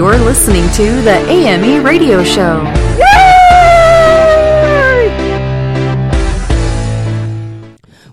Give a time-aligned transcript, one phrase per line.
[0.00, 2.64] You're listening to the AME Radio Show.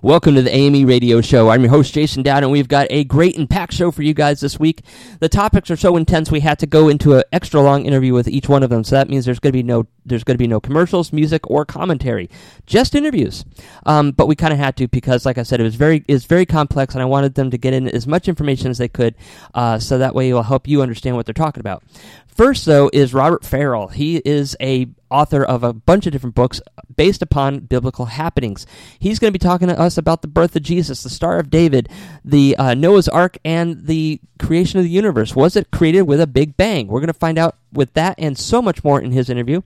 [0.07, 1.49] Welcome to the AME Radio Show.
[1.49, 4.13] I'm your host, Jason Dowd, and we've got a great and packed show for you
[4.13, 4.83] guys this week.
[5.19, 8.29] The topics are so intense we had to go into an extra long interview with
[8.29, 10.41] each one of them, so that means there's going to be no there's going to
[10.41, 12.29] be no commercials, music, or commentary,
[12.65, 13.43] just interviews.
[13.85, 16.23] Um, but we kind of had to because, like I said, it was very it's
[16.23, 19.13] very complex, and I wanted them to get in as much information as they could,
[19.55, 21.83] uh, so that way it will help you understand what they're talking about.
[22.27, 23.89] First, though, is Robert Farrell.
[23.89, 26.61] He is a author of a bunch of different books
[26.95, 28.65] based upon biblical happenings.
[28.99, 31.49] He's going to be talking to us about the birth of Jesus, the Star of
[31.49, 31.89] David,
[32.23, 35.35] the uh, Noah's Ark, and the creation of the universe.
[35.35, 36.87] Was it created with a big bang?
[36.87, 39.61] We're going to find out with that and so much more in his interview.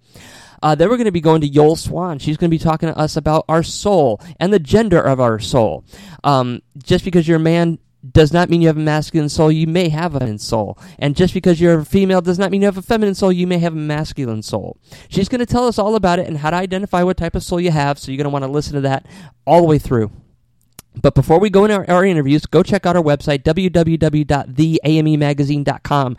[0.64, 2.20] Uh, then we're going to be going to Yol Swan.
[2.20, 5.40] She's going to be talking to us about our soul and the gender of our
[5.40, 5.84] soul.
[6.24, 9.52] Um, just because you're a man does not mean you have a masculine soul.
[9.52, 10.78] You may have a feminine soul.
[10.98, 13.32] And just because you're a female does not mean you have a feminine soul.
[13.32, 14.78] You may have a masculine soul.
[15.10, 17.44] She's going to tell us all about it and how to identify what type of
[17.44, 18.00] soul you have.
[18.00, 19.06] So you're going to want to listen to that
[19.46, 20.12] all the way through.
[21.02, 26.18] But before we go into our, our interviews, go check out our website, www.theamemagazine.com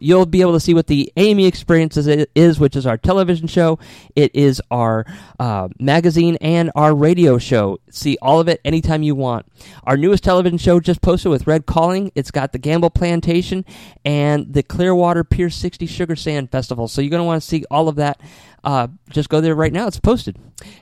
[0.00, 3.78] you'll be able to see what the Amy experience is, which is our television show.
[4.16, 5.06] It is our
[5.38, 7.78] uh, magazine and our radio show.
[7.90, 9.46] See all of it anytime you want.
[9.84, 12.10] Our newest television show just posted with Red Calling.
[12.14, 13.64] It's got the Gamble Plantation
[14.04, 16.88] and the Clearwater Pier 60 Sugar Sand Festival.
[16.88, 18.20] So you're going to want to see all of that.
[18.62, 19.86] Uh, just go there right now.
[19.86, 20.38] It's posted.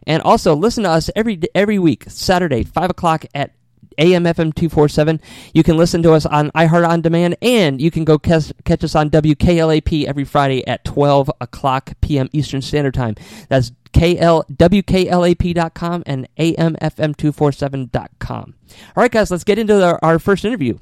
[0.07, 3.53] And also listen to us every every week, Saturday, 5 o'clock at
[3.99, 5.21] AMFM 247.
[5.53, 8.85] You can listen to us on iHeart On Demand, and you can go catch, catch
[8.85, 12.29] us on WKLAP every Friday at 12 o'clock p.m.
[12.33, 13.17] Eastern Standard Time.
[13.49, 18.55] That's KL, WKLAP.com and AMFM247.com.
[18.97, 20.79] All right, guys, let's get into the, our first interview.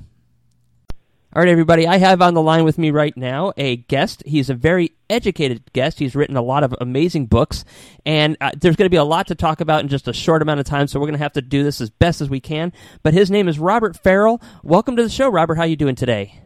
[1.34, 4.22] All right, everybody, I have on the line with me right now a guest.
[4.24, 5.98] He's a very educated guest.
[5.98, 7.64] He's written a lot of amazing books,
[8.04, 10.42] and uh, there's going to be a lot to talk about in just a short
[10.42, 12.40] amount of time, so we're going to have to do this as best as we
[12.40, 12.72] can.
[13.02, 14.40] But his name is Robert Farrell.
[14.62, 15.56] Welcome to the show, Robert.
[15.56, 16.40] How are you doing today?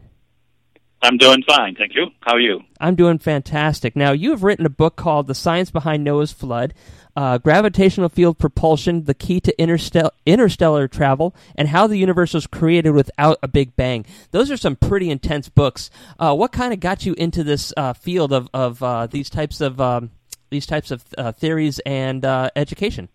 [1.02, 2.08] I'm doing fine, thank you.
[2.20, 2.60] How are you?
[2.78, 3.96] I'm doing fantastic.
[3.96, 6.74] Now, you have written a book called The Science Behind Noah's Flood
[7.16, 12.46] uh, gravitational field propulsion, the key to interstellar, interstellar travel, and how the universe was
[12.46, 14.04] created without a big bang.
[14.30, 15.90] Those are some pretty intense books.
[16.18, 19.60] Uh, what kind of got you into this uh, field of, of uh, these types
[19.60, 20.10] of um,
[20.50, 23.08] these types of uh, theories and uh, education?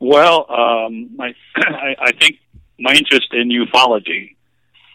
[0.00, 2.38] Well, um, my, I, I, think
[2.78, 4.34] my interest in ufology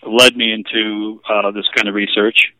[0.06, 1.22] led me into
[1.54, 2.54] this kind of research.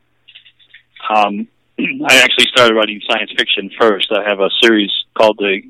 [1.10, 1.48] Um,
[2.08, 4.12] I actually started writing science fiction first.
[4.12, 5.62] I have a series called the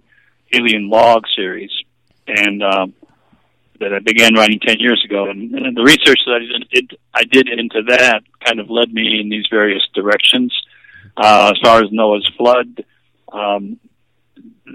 [0.54, 1.72] Alien Log series,
[2.28, 2.94] and um,
[3.80, 5.30] that I began writing ten years ago.
[5.30, 9.20] And, and the research that I did, I did into that kind of led me
[9.20, 10.54] in these various directions.
[11.16, 12.84] Uh, as far as Noah's flood,
[13.32, 13.80] um,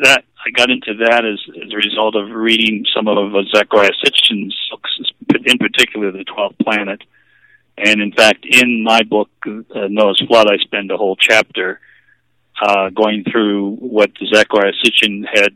[0.02, 3.16] that I got into that as, as a result of reading some of
[3.52, 5.00] Zecharia Sitchin's books,
[5.44, 7.02] in particular, The Twelfth Planet.
[7.84, 11.80] And in fact, in my book, uh, Noah's Flood, I spend a whole chapter
[12.60, 15.54] uh, going through what Zecharia Sitchin had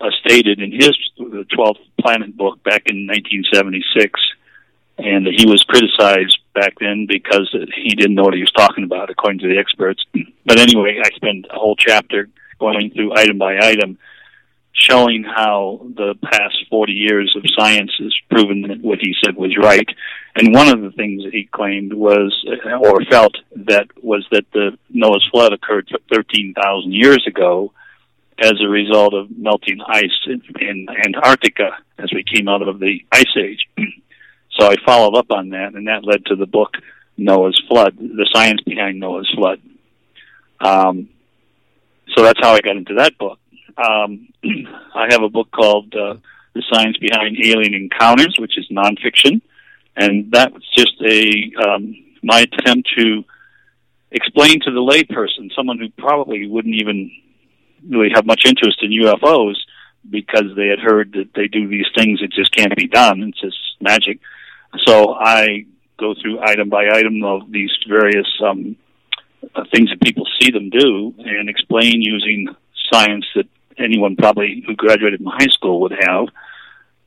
[0.00, 4.20] uh, stated in his the 12th Planet book back in 1976,
[4.98, 9.10] and he was criticized back then because he didn't know what he was talking about,
[9.10, 10.04] according to the experts.
[10.44, 12.28] But anyway, I spend a whole chapter
[12.60, 13.98] going through item by item
[14.76, 19.56] showing how the past 40 years of science has proven that what he said was
[19.56, 19.88] right.
[20.34, 22.46] And one of the things that he claimed was,
[22.82, 27.72] or felt that, was that the Noah's flood occurred 13,000 years ago
[28.38, 33.00] as a result of melting ice in, in Antarctica as we came out of the
[33.10, 33.66] ice age.
[34.50, 36.74] so I followed up on that, and that led to the book
[37.16, 39.62] Noah's Flood, the science behind Noah's Flood.
[40.60, 41.08] Um,
[42.14, 43.38] so that's how I got into that book.
[43.76, 44.28] Um,
[44.94, 46.16] I have a book called uh,
[46.54, 49.40] The Science Behind Alien Encounters, which is nonfiction,
[49.96, 53.24] and that was just a um, my attempt to
[54.10, 57.10] explain to the layperson, someone who probably wouldn't even
[57.88, 59.56] really have much interest in UFOs
[60.08, 63.22] because they had heard that they do these things that just can't be done.
[63.22, 64.20] It's just magic.
[64.86, 65.66] So I
[65.98, 68.76] go through item by item of these various um,
[69.54, 72.48] uh, things that people see them do and explain using
[72.92, 73.46] science that
[73.78, 76.26] anyone probably who graduated from high school would have.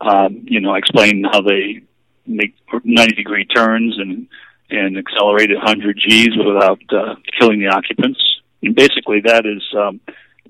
[0.01, 1.81] Um, you know, explain how they
[2.25, 4.27] make 90 degree turns and
[4.71, 8.19] and accelerate at 100 Gs without uh, killing the occupants.
[8.61, 9.99] And basically, that is um,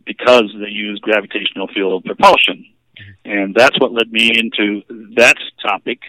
[0.05, 2.65] because they use gravitational field propulsion.
[3.23, 4.83] And that's what led me into
[5.15, 5.99] that topic,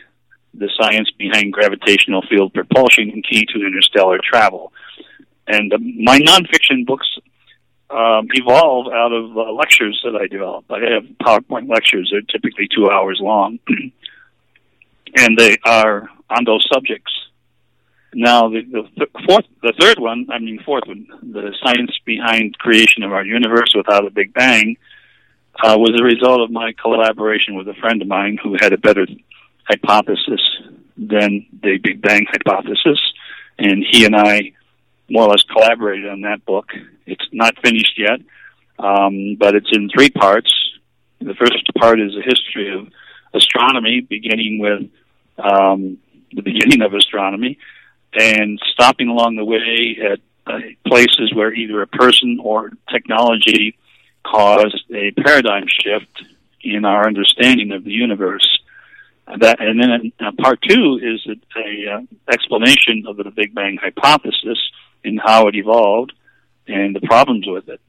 [0.54, 4.72] the science behind gravitational field propulsion and key to interstellar travel.
[5.46, 7.06] And uh, my nonfiction books
[7.90, 10.64] um, evolve out of uh, lectures that I develop.
[10.70, 13.58] I have PowerPoint lectures; they're typically two hours long,
[15.16, 17.12] and they are on those subjects.
[18.12, 22.58] Now, the, the th- fourth, the third one, I mean, fourth one, the science behind
[22.58, 24.76] creation of our universe without a Big Bang,
[25.62, 28.78] uh, was a result of my collaboration with a friend of mine who had a
[28.78, 29.06] better
[29.68, 30.40] hypothesis
[30.96, 32.98] than the Big Bang hypothesis,
[33.58, 34.52] and he and I
[35.10, 36.70] more or less collaborated on that book.
[37.06, 38.20] It's not finished yet,
[38.78, 40.52] um, but it's in three parts.
[41.20, 42.88] The first part is a history of
[43.34, 44.88] astronomy, beginning with
[45.38, 45.98] um,
[46.32, 47.58] the beginning of astronomy
[48.12, 53.76] and stopping along the way at uh, places where either a person or technology
[54.24, 56.24] caused a paradigm shift
[56.62, 58.58] in our understanding of the universe.
[59.38, 62.00] That, and then uh, part two is a, a uh,
[62.32, 64.58] explanation of the Big Bang hypothesis
[65.04, 66.12] and how it evolved
[66.66, 67.80] and the problems with it.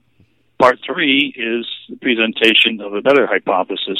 [0.59, 3.99] Part three is the presentation of a better hypothesis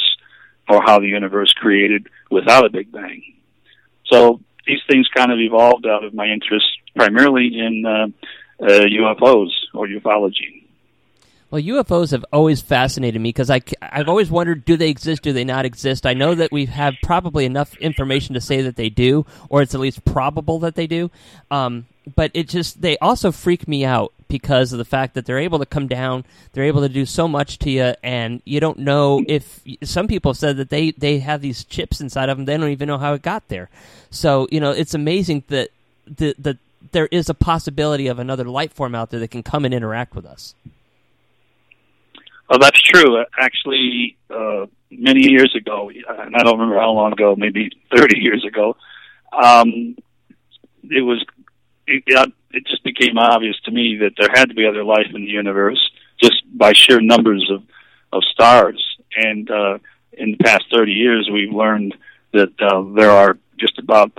[0.66, 3.22] for how the universe created without a Big Bang.
[4.06, 8.06] So these things kind of evolved out of my interest primarily in uh,
[8.64, 10.62] uh, UFOs or ufology.
[11.50, 15.34] Well, UFOs have always fascinated me because I, I've always wondered do they exist, do
[15.34, 16.06] they not exist?
[16.06, 19.74] I know that we have probably enough information to say that they do, or it's
[19.74, 21.10] at least probable that they do.
[21.50, 25.38] Um, but it just, they also freak me out because of the fact that they're
[25.38, 28.78] able to come down, they're able to do so much to you, and you don't
[28.78, 32.56] know if some people said that they, they have these chips inside of them, they
[32.56, 33.68] don't even know how it got there.
[34.10, 35.70] So, you know, it's amazing that
[36.06, 36.58] the, the,
[36.92, 40.14] there is a possibility of another life form out there that can come and interact
[40.14, 40.54] with us.
[42.48, 43.24] Oh, that's true.
[43.38, 48.44] Actually, uh, many years ago, and I don't remember how long ago, maybe 30 years
[48.44, 48.76] ago,
[49.32, 49.96] um,
[50.84, 51.24] it was
[51.86, 52.04] it,
[52.52, 55.30] it just became obvious to me that there had to be other life in the
[55.30, 55.80] universe
[56.22, 57.62] just by sheer numbers of
[58.12, 58.80] of stars.
[59.16, 59.78] And uh,
[60.12, 61.94] in the past 30 years, we've learned
[62.32, 64.12] that uh, there are just about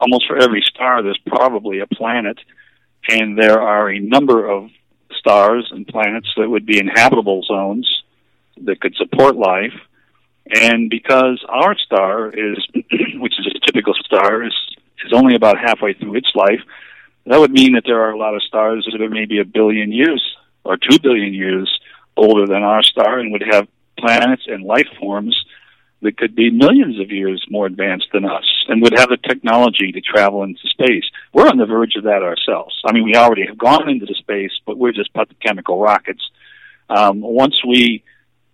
[0.00, 2.38] almost for every star, there's probably a planet,
[3.08, 4.70] and there are a number of
[5.16, 7.88] stars and planets that would be inhabitable zones
[8.62, 9.74] that could support life.
[10.46, 12.58] And because our star is,
[13.14, 14.54] which is a typical star, is
[15.04, 16.60] is only about halfway through its life,
[17.26, 19.92] that would mean that there are a lot of stars that are maybe a billion
[19.92, 20.22] years
[20.64, 21.80] or two billion years
[22.16, 23.68] older than our star and would have
[23.98, 25.36] planets and life forms
[26.02, 29.92] that could be millions of years more advanced than us and would have the technology
[29.92, 31.04] to travel into space.
[31.32, 32.80] We're on the verge of that ourselves.
[32.84, 35.80] I mean, we already have gone into the space, but we're just put the chemical
[35.80, 36.22] rockets.
[36.88, 38.04] Um, once we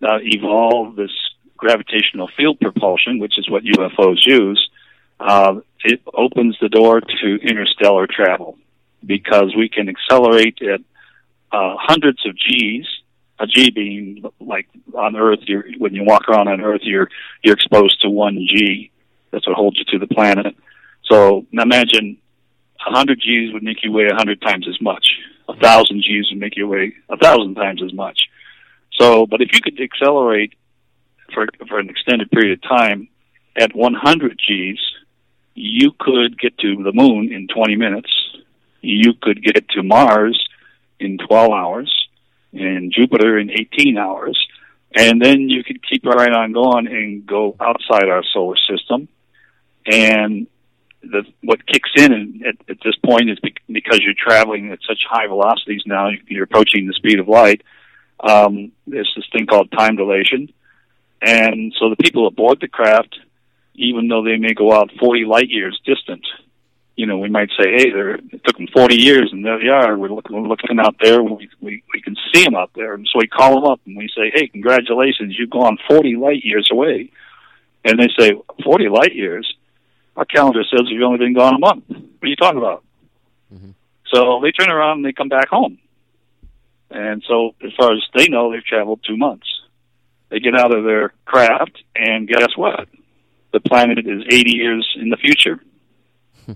[0.01, 1.11] uh, evolve this
[1.57, 4.69] gravitational field propulsion, which is what UFOs use,
[5.19, 8.57] uh, it opens the door to interstellar travel
[9.05, 10.79] because we can accelerate at
[11.51, 12.87] uh, hundreds of Gs
[13.39, 17.09] a G being like on Earth, you're, when you walk around on Earth, you're
[17.43, 18.91] you're exposed to one G.
[19.31, 20.55] That's what holds you to the planet.
[21.05, 22.17] So imagine
[22.85, 25.05] a hundred Gs would make you weigh a hundred times as much.
[25.49, 28.19] A thousand Gs would make you weigh a thousand times as much.
[28.99, 30.53] So, but if you could accelerate
[31.33, 33.09] for for an extended period of time
[33.55, 34.79] at 100 Gs,
[35.55, 38.11] you could get to the moon in 20 minutes.
[38.81, 40.47] You could get to Mars
[40.99, 42.07] in 12 hours
[42.53, 44.47] and Jupiter in 18 hours.
[44.95, 49.07] And then you could keep right on going and go outside our solar system.
[49.85, 50.47] And
[51.01, 55.27] the, what kicks in at, at this point is because you're traveling at such high
[55.27, 57.61] velocities now, you're approaching the speed of light.
[58.19, 60.53] Um, there's this thing called time dilation.
[61.21, 63.17] And so the people aboard the craft,
[63.75, 66.25] even though they may go out 40 light years distant,
[66.95, 69.69] you know, we might say, hey, there, it took them 40 years, and there they
[69.69, 69.97] are.
[69.97, 71.23] We're looking, we're looking out there.
[71.23, 72.93] We, we, we can see them out there.
[72.93, 76.43] And so we call them up and we say, hey, congratulations, you've gone 40 light
[76.43, 77.11] years away.
[77.83, 79.51] And they say, 40 light years?
[80.15, 81.85] Our calendar says you've only been gone a month.
[81.87, 82.83] What are you talking about?
[83.53, 83.71] Mm-hmm.
[84.13, 85.79] So they turn around and they come back home.
[86.91, 89.47] And so, as far as they know, they've traveled two months.
[90.29, 92.87] They get out of their craft, and guess what?
[93.53, 95.59] The planet is 80 years in the future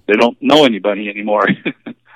[0.05, 1.47] they don't know anybody anymore.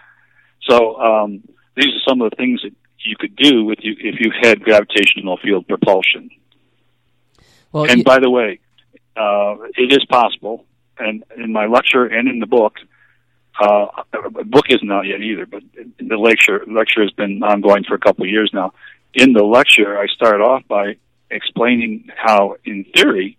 [0.63, 1.41] so um,
[1.75, 4.61] these are some of the things that you could do with you if you had
[4.61, 6.29] gravitational field propulsion.
[7.71, 8.59] Well, and you- by the way,
[9.15, 10.65] uh, it is possible.
[11.00, 12.75] And in my lecture and in the book,
[13.59, 15.63] uh, the book isn't out yet either, but
[16.00, 18.73] the lecture lecture has been ongoing for a couple of years now.
[19.13, 20.95] In the lecture, I start off by
[21.29, 23.38] explaining how, in theory,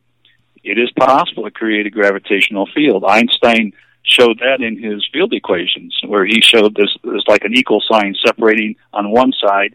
[0.64, 3.04] it is possible to create a gravitational field.
[3.04, 3.72] Einstein
[4.04, 8.14] showed that in his field equations, where he showed this there's like an equal sign
[8.24, 9.74] separating on one side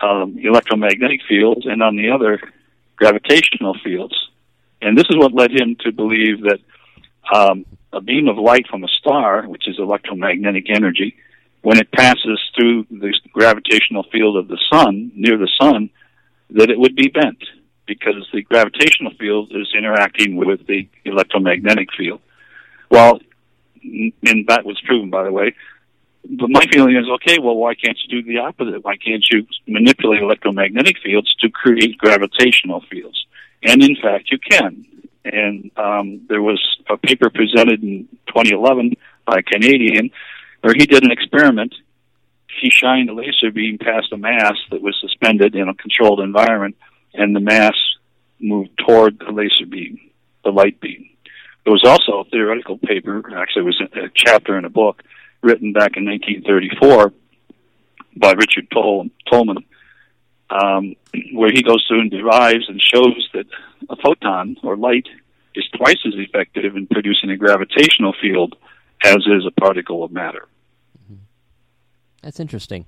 [0.00, 2.40] um, electromagnetic fields and on the other
[2.96, 4.14] gravitational fields.
[4.82, 6.58] And this is what led him to believe that
[7.34, 11.16] um, a beam of light from a star, which is electromagnetic energy,
[11.62, 15.90] when it passes through the gravitational field of the sun, near the sun,
[16.50, 17.38] that it would be bent
[17.90, 22.20] because the gravitational field is interacting with the electromagnetic field.
[22.88, 23.18] Well,
[23.82, 25.56] and that was proven, by the way.
[26.24, 28.84] But my feeling is, okay, well, why can't you do the opposite?
[28.84, 33.26] Why can't you manipulate electromagnetic fields to create gravitational fields?
[33.64, 34.86] And in fact, you can.
[35.24, 38.94] And um, there was a paper presented in 2011
[39.26, 40.10] by a Canadian
[40.60, 41.74] where he did an experiment.
[42.60, 46.76] He shined a laser beam past a mass that was suspended in a controlled environment,
[47.14, 47.74] and the mass
[48.38, 49.98] moved toward the laser beam,
[50.44, 51.08] the light beam.
[51.64, 55.02] There was also a theoretical paper, actually, it was a chapter in a book
[55.42, 57.12] written back in 1934
[58.16, 59.64] by Richard Tol- Tolman,
[60.50, 60.96] um,
[61.32, 63.46] where he goes through and derives and shows that
[63.88, 65.06] a photon or light
[65.54, 68.56] is twice as effective in producing a gravitational field
[69.02, 70.46] as is a particle of matter.
[72.22, 72.86] That's interesting.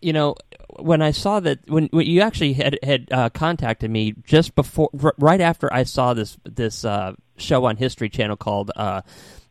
[0.00, 0.34] You know,
[0.78, 4.90] when I saw that, when, when you actually had had uh, contacted me just before,
[5.02, 9.02] r- right after I saw this this uh, show on History Channel called uh,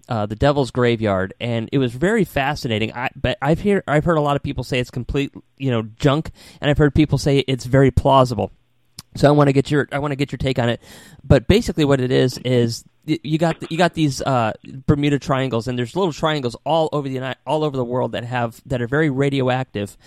[0.08, 2.94] uh, "The Devil's Graveyard," and it was very fascinating.
[2.94, 5.84] I, but I've heard I've heard a lot of people say it's complete, you know,
[5.84, 8.52] junk, and I've heard people say it's very plausible.
[9.16, 10.82] So I want to get your I want to get your take on it.
[11.24, 14.54] But basically, what it is is you got you got these uh,
[14.86, 18.62] Bermuda triangles, and there's little triangles all over the all over the world that have
[18.66, 19.98] that are very radioactive.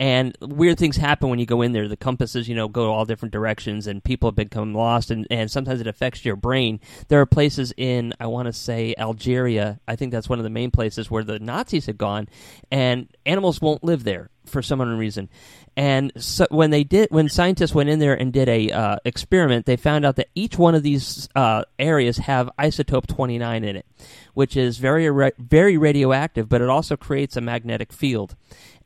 [0.00, 1.86] And weird things happen when you go in there.
[1.86, 5.10] The compasses, you know, go all different directions, and people have become lost.
[5.10, 6.80] And, and sometimes it affects your brain.
[7.08, 9.78] There are places in, I want to say, Algeria.
[9.86, 12.28] I think that's one of the main places where the Nazis had gone,
[12.72, 15.28] and animals won't live there for some unknown reason.
[15.76, 19.66] And so when they did, when scientists went in there and did a uh, experiment,
[19.66, 23.86] they found out that each one of these uh, areas have isotope 29 in it,
[24.34, 28.34] which is very very radioactive, but it also creates a magnetic field.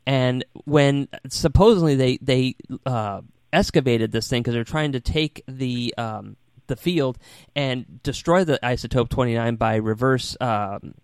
[0.07, 3.21] And when supposedly they they uh,
[3.51, 7.17] excavated this thing because they're trying to take the um, the field
[7.55, 10.95] and destroy the isotope 29 by reverse um,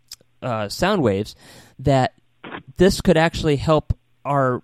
[0.42, 1.36] uh, sound waves,
[1.80, 2.14] that
[2.78, 3.94] this could actually help
[4.26, 4.62] our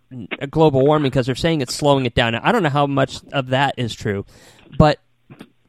[0.50, 2.34] global warming because they're saying it's slowing it down.
[2.34, 4.26] Now, I don't know how much of that is true,
[4.78, 5.00] but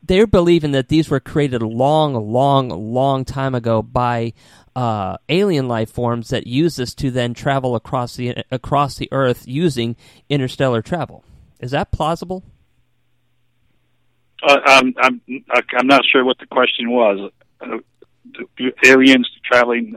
[0.02, 4.32] they're believing that these were created a long, long, long time ago by
[4.78, 9.42] uh, alien life forms that use this to then travel across the across the Earth
[9.46, 9.96] using
[10.28, 11.24] interstellar travel.
[11.58, 12.44] Is that plausible?
[14.40, 15.20] Uh, I'm, I'm
[15.76, 17.32] I'm not sure what the question was.
[17.60, 17.78] Uh,
[18.84, 19.96] aliens traveling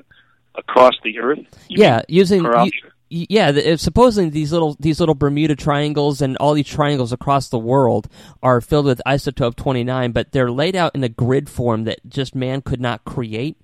[0.56, 1.40] across the Earth?
[1.70, 2.06] Yeah, mean?
[2.10, 3.52] using Or out- y- y- yeah.
[3.52, 8.08] The, supposedly these little these little Bermuda triangles and all these triangles across the world
[8.42, 12.00] are filled with isotope twenty nine, but they're laid out in a grid form that
[12.10, 13.58] just man could not create.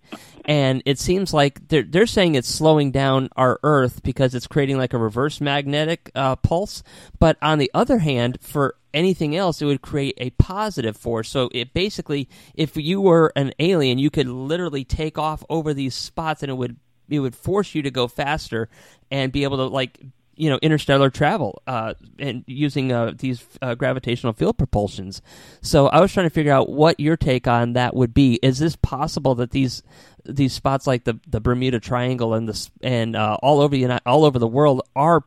[0.48, 4.78] And it seems like they're they're saying it's slowing down our Earth because it's creating
[4.78, 6.84] like a reverse magnetic uh, pulse.
[7.20, 11.30] But on the other hand, for anything else, it would create a positive force.
[11.30, 15.94] So it basically, if you were an alien, you could literally take off over these
[15.94, 16.78] spots, and it would
[17.10, 18.70] it would force you to go faster
[19.12, 20.00] and be able to like
[20.38, 25.22] you know interstellar travel uh, and using uh, these uh, gravitational field propulsions.
[25.62, 28.40] So I was trying to figure out what your take on that would be.
[28.42, 29.84] Is this possible that these
[30.28, 34.26] these spots like the the Bermuda Triangle and the and uh, all over the all
[34.26, 35.24] over the world are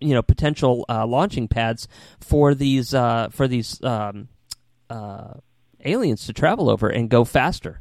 [0.00, 1.88] you know potential uh, launching pads
[2.20, 4.28] for these uh, for these um,
[4.90, 5.34] uh,
[5.84, 7.80] aliens to travel over and go faster?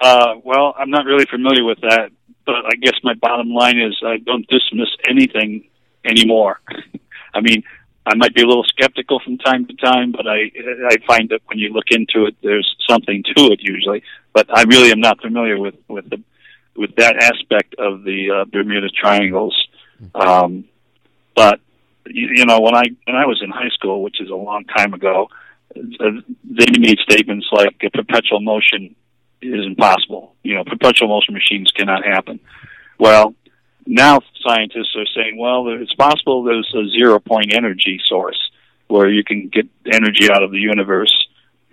[0.00, 2.10] Uh, well, I'm not really familiar with that,
[2.44, 5.68] but I guess my bottom line is I don't dismiss anything
[6.04, 6.60] anymore.
[7.34, 7.64] I mean,
[8.06, 10.50] I might be a little skeptical from time to time, but I
[10.88, 14.02] I find that when you look into it, there's something to it usually.
[14.32, 16.22] But I really am not familiar with with the
[16.76, 19.56] with that aspect of the uh, Bermuda Triangles.
[20.14, 20.66] Um,
[21.34, 21.60] but
[22.06, 24.64] you, you know, when I when I was in high school, which is a long
[24.64, 25.28] time ago,
[25.74, 26.10] uh,
[26.44, 28.94] they made statements like perpetual motion
[29.42, 30.34] is impossible.
[30.42, 32.40] You know, perpetual motion machines cannot happen.
[32.98, 33.34] Well,
[33.86, 38.38] now scientists are saying, well, it's possible there's a zero point energy source
[38.88, 41.14] where you can get energy out of the universe,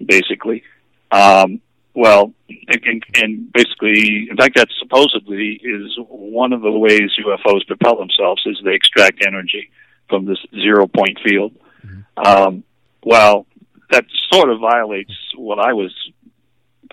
[0.03, 0.63] basically.
[1.11, 1.61] Um,
[1.95, 2.33] well,
[2.67, 8.41] and, and basically, in fact, that supposedly is one of the ways UFOs propel themselves
[8.47, 9.69] is they extract energy
[10.09, 11.53] from this zero point field.
[11.85, 12.25] Mm-hmm.
[12.25, 12.63] Um,
[13.03, 13.45] well,
[13.91, 15.93] that sort of violates what I was,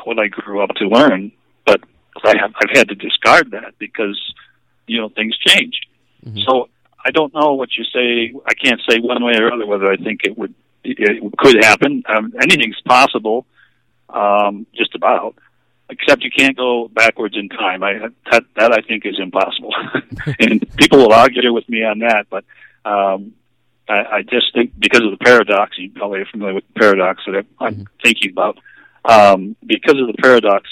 [0.04, 1.32] what I grew up to learn,
[1.64, 1.80] but
[2.22, 4.20] I have, I've had to discard that because,
[4.90, 5.80] you know, things change.
[6.26, 6.40] Mm-hmm.
[6.46, 6.68] So
[7.04, 8.34] I don't know what you say.
[8.46, 12.02] I can't say one way or other whether I think it would, it could happen.
[12.08, 13.46] Um, anything's possible
[14.08, 15.36] um, just about.
[15.88, 17.82] Except you can't go backwards in time.
[17.82, 17.94] I
[18.30, 19.74] that that I think is impossible,
[20.38, 22.26] and people will argue with me on that.
[22.30, 22.44] But
[22.84, 23.32] um,
[23.88, 27.24] I, I just think because of the paradox, you probably are familiar with the paradox
[27.26, 27.82] that I'm mm-hmm.
[28.04, 28.58] thinking about.
[29.04, 30.68] Um, because of the paradox,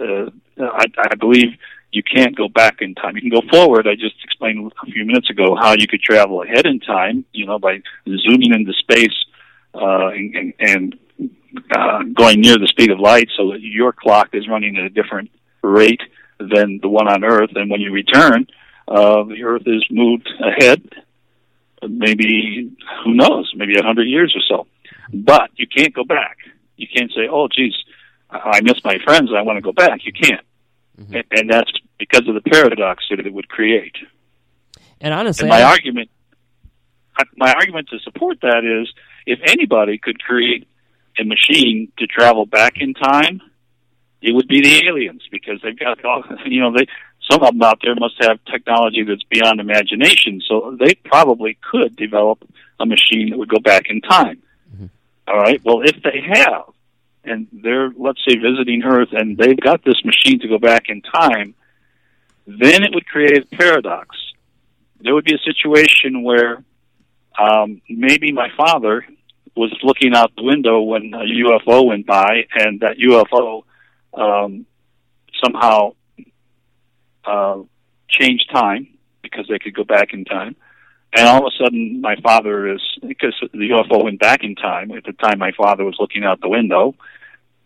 [0.00, 1.58] uh, I, I believe
[1.92, 3.16] you can't go back in time.
[3.16, 3.86] You can go forward.
[3.86, 7.46] I just explained a few minutes ago how you could travel ahead in time, you
[7.46, 9.14] know, by zooming into space
[9.74, 10.98] uh, and, and,
[11.72, 14.88] uh, going near the speed of light so that your clock is running at a
[14.88, 15.30] different
[15.62, 16.00] rate
[16.38, 17.50] than the one on Earth.
[17.54, 18.46] And when you return,
[18.86, 20.82] uh, the Earth is moved ahead,
[21.82, 22.70] maybe,
[23.04, 24.66] who knows, maybe a hundred years or so.
[25.12, 26.38] But you can't go back.
[26.76, 27.74] You can't say, oh, geez,
[28.30, 29.30] I miss my friends.
[29.36, 30.00] I want to go back.
[30.04, 30.44] You can't.
[31.00, 31.14] Mm-hmm.
[31.14, 33.96] And, and that's because of the paradox that it would create.
[35.00, 35.70] And honestly, and my I...
[35.70, 36.10] argument,
[37.36, 38.92] my argument to support that is,
[39.26, 40.66] if anybody could create
[41.18, 43.40] a machine to travel back in time,
[44.22, 46.86] it would be the aliens because they've got all you know they
[47.30, 51.94] some of them out there must have technology that's beyond imagination, so they probably could
[51.96, 52.42] develop
[52.80, 54.42] a machine that would go back in time.
[54.74, 54.86] Mm-hmm.
[55.28, 55.60] All right.
[55.64, 56.64] Well, if they have,
[57.24, 61.02] and they're let's say visiting Earth, and they've got this machine to go back in
[61.02, 61.54] time,
[62.46, 64.16] then it would create a paradox.
[65.00, 66.62] There would be a situation where
[67.38, 69.04] um, maybe my father
[69.56, 73.64] was looking out the window when a UFO went by, and that UFO
[74.14, 74.66] um,
[75.42, 75.92] somehow
[77.24, 77.58] uh,
[78.08, 78.88] changed time
[79.22, 80.56] because they could go back in time.
[81.12, 84.92] And all of a sudden, my father is because the UFO went back in time
[84.92, 86.94] at the time my father was looking out the window,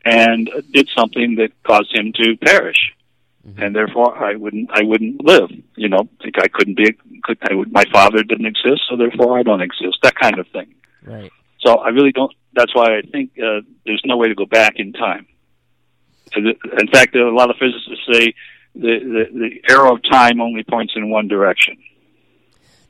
[0.05, 2.93] and did something that caused him to perish,
[3.47, 3.63] mm-hmm.
[3.63, 5.51] and therefore I wouldn't I wouldn't live.
[5.77, 6.97] You know, like I couldn't be.
[7.23, 9.99] Could, I would, my father didn't exist, so therefore I don't exist.
[10.03, 10.75] That kind of thing.
[11.05, 11.33] Right.
[11.61, 12.33] So I really don't.
[12.53, 15.27] That's why I think uh, there's no way to go back in time.
[16.37, 18.35] In fact, a lot of physicists say
[18.75, 18.99] the,
[19.33, 21.77] the, the arrow of time only points in one direction.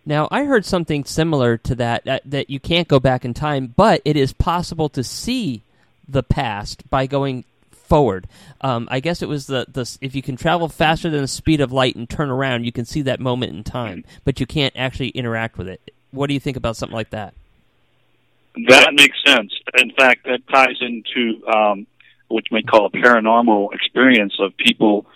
[0.06, 3.72] Now, I heard something similar to that, that, that you can't go back in time,
[3.74, 5.62] but it is possible to see
[6.08, 8.26] the past by going forward.
[8.60, 11.60] Um, I guess it was the, the if you can travel faster than the speed
[11.60, 14.74] of light and turn around, you can see that moment in time, but you can't
[14.76, 15.92] actually interact with it.
[16.10, 17.34] What do you think about something like that?
[18.68, 19.52] That makes sense.
[19.78, 21.86] In fact, that ties into um,
[22.28, 25.06] what you call a paranormal experience of people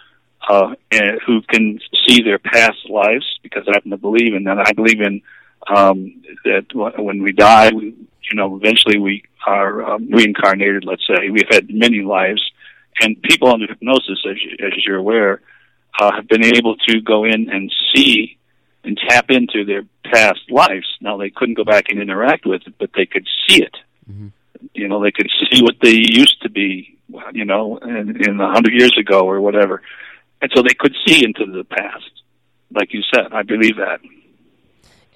[0.48, 4.58] uh, eh, who can see their past lives, because I happen to believe in that.
[4.58, 5.22] I believe in
[5.66, 6.66] um, that
[6.98, 7.94] when we die, we,
[8.30, 10.84] you know, eventually we are um, reincarnated.
[10.84, 12.42] Let's say we've had many lives,
[13.00, 15.40] and people under hypnosis, as, you, as you're aware,
[15.98, 18.38] uh, have been able to go in and see
[18.84, 20.86] and tap into their past lives.
[21.00, 23.76] Now they couldn't go back and interact with it, but they could see it.
[24.10, 24.28] Mm-hmm.
[24.74, 26.94] You know, they could see what they used to be.
[27.32, 29.80] You know, in, in a hundred years ago or whatever,
[30.42, 32.10] and so they could see into the past.
[32.70, 34.00] Like you said, I believe that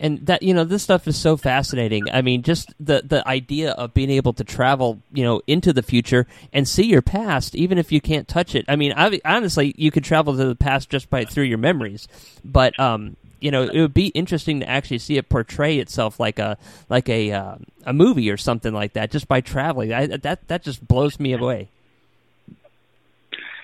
[0.02, 3.70] and that you know this stuff is so fascinating i mean just the the idea
[3.72, 7.78] of being able to travel you know into the future and see your past even
[7.78, 8.92] if you can't touch it i mean
[9.24, 12.06] honestly you could travel to the past just by through your memories
[12.44, 16.38] but um you know it would be interesting to actually see it portray itself like
[16.38, 16.56] a
[16.88, 19.92] like a uh, a movie or something like that just by traveling.
[19.92, 21.68] I, that that just blows me away.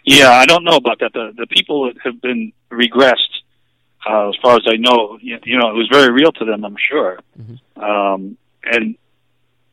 [0.05, 1.13] Yeah, I don't know about that.
[1.13, 3.38] The the people that have been regressed,
[4.09, 6.65] uh, as far as I know, you, you know, it was very real to them.
[6.65, 7.19] I'm sure.
[7.39, 7.81] Mm-hmm.
[7.81, 8.97] Um, and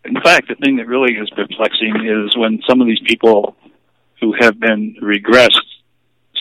[0.04, 3.56] in fact, the thing that really is perplexing is when some of these people
[4.20, 5.60] who have been regressed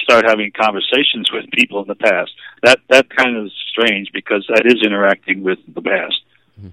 [0.02, 2.30] start having conversations with people in the past.
[2.62, 6.20] That that kind of is strange because that is interacting with the past.
[6.60, 6.68] Mm-hmm.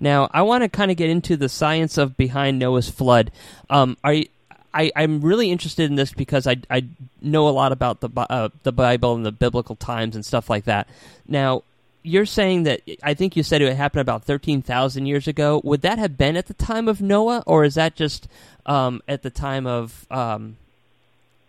[0.00, 3.30] Now, I want to kind of get into the science of behind Noah's flood.
[3.68, 4.26] Um, are you,
[4.72, 6.84] I, I'm really interested in this because I, I
[7.20, 10.64] know a lot about the uh, the Bible and the biblical times and stuff like
[10.64, 10.88] that.
[11.26, 11.64] Now,
[12.02, 15.60] you're saying that I think you said it happened about thirteen thousand years ago.
[15.64, 18.28] Would that have been at the time of Noah, or is that just
[18.66, 20.56] um, at the time of um,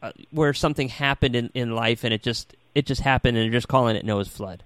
[0.02, 3.58] uh, where something happened in, in life and it just it just happened and they're
[3.58, 4.64] just calling it Noah's flood?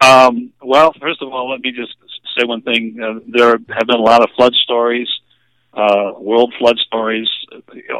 [0.00, 1.94] Um, well, first of all, let me just
[2.38, 2.98] say one thing.
[3.02, 5.08] Uh, there have been a lot of flood stories,
[5.72, 7.28] uh, world flood stories,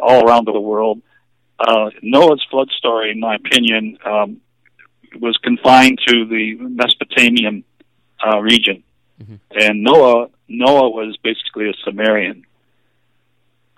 [0.00, 1.00] all around the world.
[1.58, 4.40] Uh, Noah's flood story, in my opinion, um,
[5.20, 7.64] was confined to the Mesopotamian
[8.26, 8.82] uh, region,
[9.22, 9.34] mm-hmm.
[9.52, 12.44] and Noah Noah was basically a Sumerian,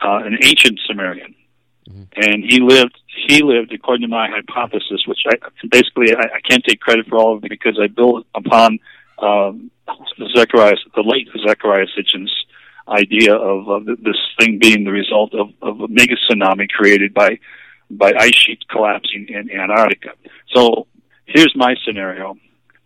[0.01, 1.35] uh, an ancient Sumerian,
[1.89, 2.03] mm-hmm.
[2.17, 5.35] and he lived he lived according to my hypothesis, which I
[5.71, 8.79] basically I, I can't take credit for all of it because I built upon
[9.19, 9.71] um,
[10.35, 12.33] Zecharia, the late Zecharia Sitchin's
[12.89, 17.39] idea of uh, this thing being the result of, of a mega tsunami created by
[17.91, 20.13] by ice sheets collapsing in Antarctica.
[20.55, 20.87] So
[21.27, 22.37] here's my scenario: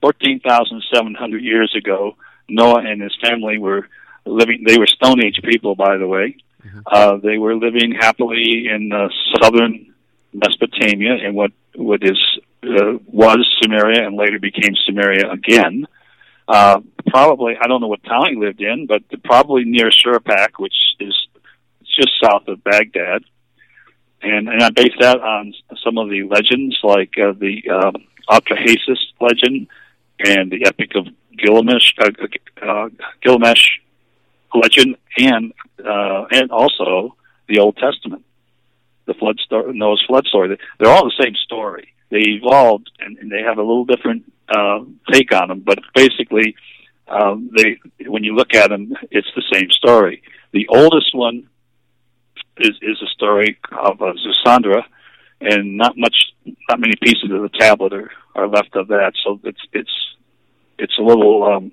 [0.01, 2.17] fourteen thousand seven hundred years ago,
[2.49, 3.89] Noah and his family were
[4.25, 4.65] living.
[4.67, 6.37] They were Stone Age people, by the way.
[6.65, 6.81] Mm-hmm.
[6.87, 9.09] Uh, they were living happily in uh,
[9.41, 9.95] southern
[10.33, 12.19] Mesopotamia and what what is
[12.65, 15.87] uh, was Sumeria and later became Sumeria again.
[16.49, 20.75] Uh, probably I don't know what town he lived in, but probably near Shurpak, which
[21.01, 21.15] is
[21.97, 23.23] just south of Baghdad.
[24.23, 25.55] And and I base that on
[25.85, 29.69] some of the legends, like uh, the um, Atrahasis legend
[30.19, 31.07] and the Epic of
[31.37, 32.11] Gilgamesh, uh,
[32.63, 32.89] uh,
[33.23, 33.81] Gilgamesh
[34.55, 35.53] legend, and
[35.85, 37.17] uh, and also
[37.49, 38.25] the Old Testament
[39.07, 40.59] the flood story, Noah's flood story.
[40.79, 41.95] They're all the same story.
[42.11, 44.81] They evolved and, and they have a little different uh,
[45.13, 46.55] take on them, but basically,
[47.09, 50.23] um, they when you look at them, it's the same story.
[50.53, 51.49] The oldest one
[52.59, 54.83] is is a story of uh, Zusandra,
[55.41, 56.17] and not much,
[56.69, 59.13] not many pieces of the tablet are, are left of that.
[59.25, 60.17] So it's it's
[60.79, 61.73] it's a little um,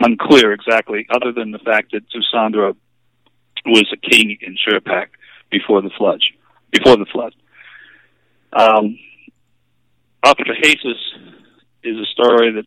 [0.00, 2.74] unclear exactly, other than the fact that Zusandra
[3.66, 5.08] was a king in Shurpak
[5.50, 6.20] before the flood
[6.72, 7.34] before the flood.
[8.52, 8.98] Um,
[10.24, 11.41] Atrahasis
[11.82, 12.66] is a story that,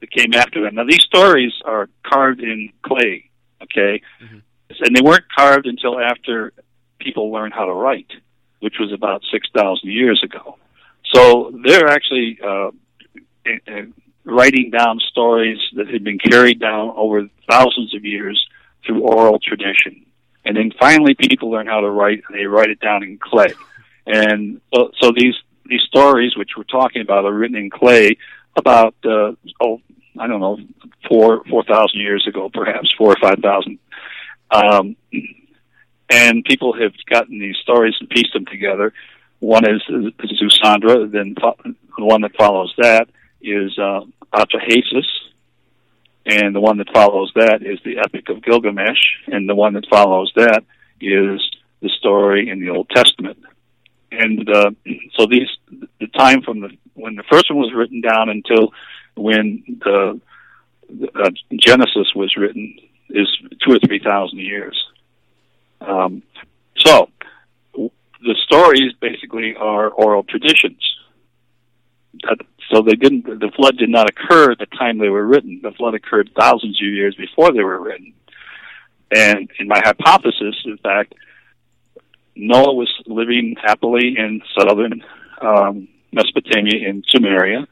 [0.00, 0.74] that came after that.
[0.74, 3.30] Now, these stories are carved in clay,
[3.62, 4.02] okay?
[4.22, 4.38] Mm-hmm.
[4.84, 6.52] And they weren't carved until after
[6.98, 8.10] people learned how to write,
[8.60, 10.56] which was about 6,000 years ago.
[11.12, 12.70] So they're actually uh,
[14.24, 18.46] writing down stories that had been carried down over thousands of years
[18.86, 20.06] through oral tradition.
[20.44, 23.52] And then finally, people learn how to write, and they write it down in clay.
[24.06, 25.34] And so, so these
[25.66, 28.16] these stories, which we're talking about, are written in clay
[28.56, 29.80] about uh, oh,
[30.18, 30.58] I don't know,
[31.08, 33.78] four four thousand years ago, perhaps four or five thousand.
[34.50, 34.96] Um,
[36.10, 38.92] and people have gotten these stories and pieced them together.
[39.40, 43.08] One is, Zusandra, then the one that follows that
[43.40, 45.06] is uh, Atrahasis,
[46.26, 49.86] and the one that follows that is the Epic of Gilgamesh, and the one that
[49.88, 50.64] follows that
[51.00, 51.40] is
[51.80, 53.38] the story in the Old Testament.
[54.12, 54.70] And uh,
[55.16, 55.48] so these,
[56.00, 58.72] the time from the when the first one was written down until
[59.16, 60.20] when the,
[61.14, 62.76] uh, Genesis was written
[63.08, 63.28] is
[63.64, 64.78] two or three thousand years.
[65.80, 66.22] Um,
[66.76, 67.08] so
[67.74, 70.82] the stories basically are oral traditions
[72.72, 73.24] so they didn't.
[73.24, 75.60] The flood did not occur at the time they were written.
[75.62, 78.14] The flood occurred thousands of years before they were written.
[79.14, 81.14] And in my hypothesis, in fact,
[82.34, 85.04] Noah was living happily in southern
[85.40, 87.66] um, Mesopotamia in Sumeria.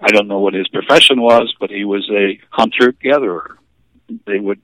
[0.00, 3.58] I don't know what his profession was, but he was a hunter gatherer.
[4.26, 4.60] They would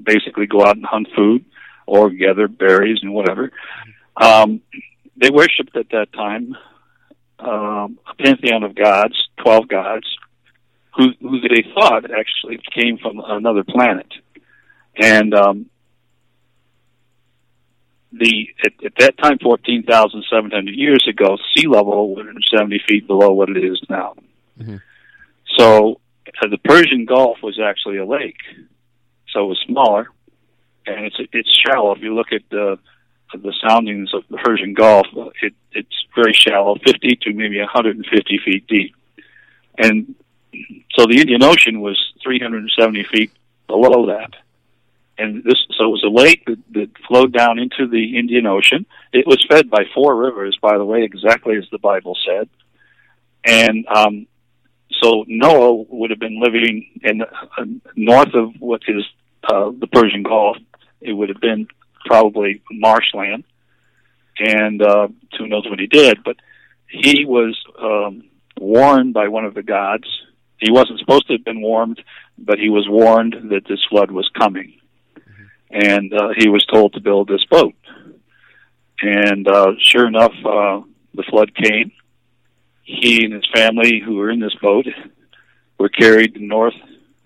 [0.00, 1.44] basically go out and hunt food
[1.86, 3.50] or gather berries and whatever.
[4.16, 4.60] Um,
[5.16, 6.56] they worshipped at that time
[7.38, 10.06] um, a pantheon of gods, twelve gods,
[10.96, 14.08] who, who they thought actually came from another planet,
[14.96, 15.66] and um,
[18.18, 22.80] the at, at that time, fourteen thousand seven hundred years ago, sea level was seventy
[22.86, 24.14] feet below what it is now.
[24.58, 24.76] Mm-hmm.
[25.56, 26.00] So
[26.42, 28.40] uh, the Persian Gulf was actually a lake,
[29.28, 30.10] so it was smaller,
[30.86, 31.94] and it's it's shallow.
[31.94, 32.78] If you look at the
[33.32, 35.06] the soundings of the Persian Gulf,
[35.42, 38.94] it, it's very shallow, 50 to maybe 150 feet deep.
[39.76, 40.14] And
[40.94, 43.30] so the Indian Ocean was 370 feet
[43.66, 44.34] below that.
[45.18, 48.84] And this, so it was a lake that, that flowed down into the Indian Ocean.
[49.12, 52.48] It was fed by four rivers, by the way, exactly as the Bible said.
[53.44, 54.26] And um,
[55.02, 57.64] so Noah would have been living in uh,
[57.96, 59.04] north of what is
[59.44, 60.56] uh, the Persian Gulf.
[61.00, 61.68] It would have been
[62.04, 63.44] probably marshland,
[64.38, 66.18] and uh, who knows what he did.
[66.24, 66.36] But
[66.88, 68.24] he was um,
[68.58, 70.04] warned by one of the gods.
[70.58, 72.02] He wasn't supposed to have been warned,
[72.38, 74.78] but he was warned that this flood was coming,
[75.70, 77.74] and uh, he was told to build this boat.
[79.00, 80.80] And uh, sure enough, uh,
[81.14, 81.92] the flood came,
[82.82, 84.86] he and his family who were in this boat
[85.78, 86.74] were carried north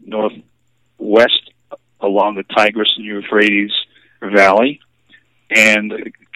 [0.05, 1.51] northwest
[2.01, 3.71] along the Tigris and Euphrates
[4.23, 4.81] Valley
[5.51, 5.93] and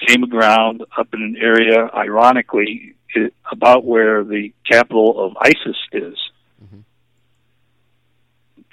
[0.07, 2.95] came aground up in an area, ironically,
[3.51, 6.19] about where the capital of ISIS is.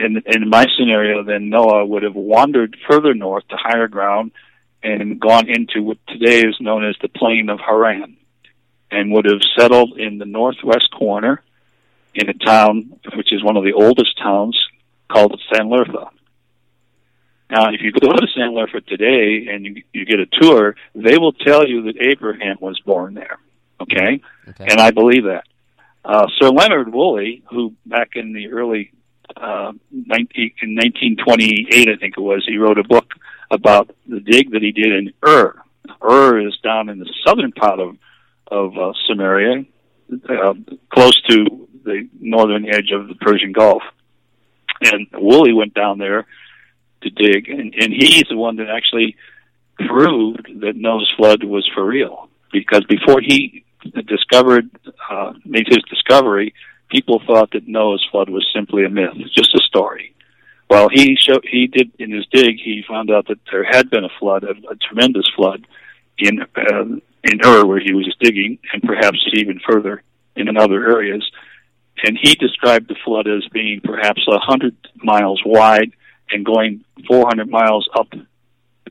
[0.04, 4.32] In, in my scenario, then Noah would have wandered further north to higher ground
[4.84, 8.18] and gone into what today is known as the plain of Haran
[8.90, 11.42] and would have settled in the northwest corner
[12.14, 14.60] in a town which is one of the oldest towns
[15.10, 16.10] called Sanliurfa.
[17.50, 21.34] Now, if you go to Sanliurfa today and you, you get a tour, they will
[21.34, 23.38] tell you that Abraham was born there.
[23.80, 24.22] Okay?
[24.48, 24.66] okay.
[24.70, 25.44] And I believe that.
[26.04, 28.92] Uh, Sir Leonard Woolley, who back in the early
[29.38, 33.14] uh, 19, in 1928, I think it was, he wrote a book
[33.50, 35.62] about the dig that he did in Ur.
[36.02, 37.98] Ur is down in the southern part of
[38.52, 39.66] of uh, Samaria,
[40.30, 40.54] uh,
[40.94, 43.82] close to the northern edge of the Persian Gulf.
[44.82, 46.28] And Woolley went down there
[47.04, 49.16] to dig, and, and he's the one that actually
[49.88, 52.30] proved that Noah's flood was for real.
[52.52, 53.64] Because before he
[54.06, 54.70] discovered,
[55.10, 56.54] uh, made his discovery,
[56.92, 60.14] people thought that Noah's flood was simply a myth, just a story.
[60.70, 64.06] Well, he showed, he did in his dig, he found out that there had been
[64.06, 65.66] a flood, a, a tremendous flood
[66.18, 66.84] in uh,
[67.24, 70.02] in Ur, where he was digging, and perhaps even further
[70.36, 71.30] in other areas.
[72.04, 75.92] And he described the flood as being perhaps a hundred miles wide
[76.32, 78.08] and going 400 miles up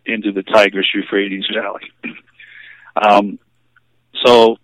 [0.04, 1.90] into the Tigris Euphrates Valley.
[2.96, 3.38] Um,
[4.26, 4.58] so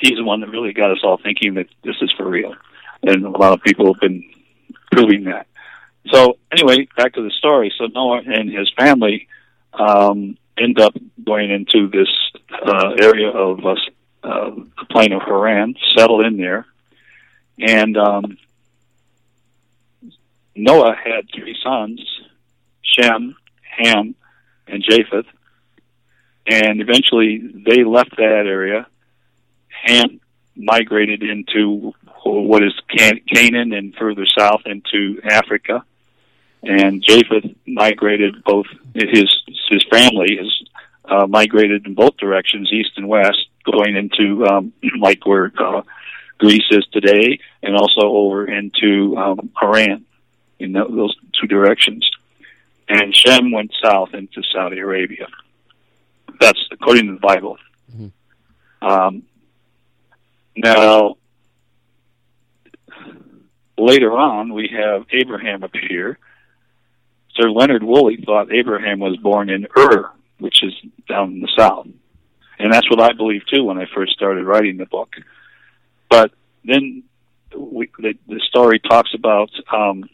[0.00, 2.54] he's the one that really got us all thinking that this is for real,
[3.02, 4.28] and a lot of people have been
[4.92, 5.46] proving that.
[6.12, 7.72] So anyway, back to the story.
[7.76, 9.28] So Noah and his family
[9.72, 12.08] um, end up going into this
[12.50, 13.74] uh, area of uh,
[14.22, 16.66] uh, the plain of Haran, settle in there,
[17.58, 18.38] and um,
[20.54, 22.00] Noah had three sons,
[22.82, 24.14] Shem, Ham,
[24.66, 25.26] and Japheth,
[26.46, 28.86] and eventually they left that area.
[29.82, 30.20] Ham
[30.56, 35.84] migrated into what is Can- Canaan and further south into Africa,
[36.62, 40.68] and Japheth migrated both his his family has
[41.04, 45.82] uh, migrated in both directions, east and west, going into um, like where uh,
[46.38, 50.04] Greece is today, and also over into um, Iran
[50.58, 52.08] in those two directions.
[52.88, 55.28] And Shem went south into Saudi Arabia.
[56.40, 57.58] That's according to the Bible.
[57.92, 58.86] Mm-hmm.
[58.86, 59.22] Um,
[60.62, 61.16] now,
[63.76, 66.18] later on, we have Abraham appear.
[67.34, 70.74] Sir Leonard Woolley thought Abraham was born in Ur, which is
[71.08, 71.86] down in the south.
[72.58, 75.14] And that's what I believed too when I first started writing the book.
[76.10, 76.32] But
[76.64, 77.04] then
[77.56, 80.08] we, the, the story talks about um,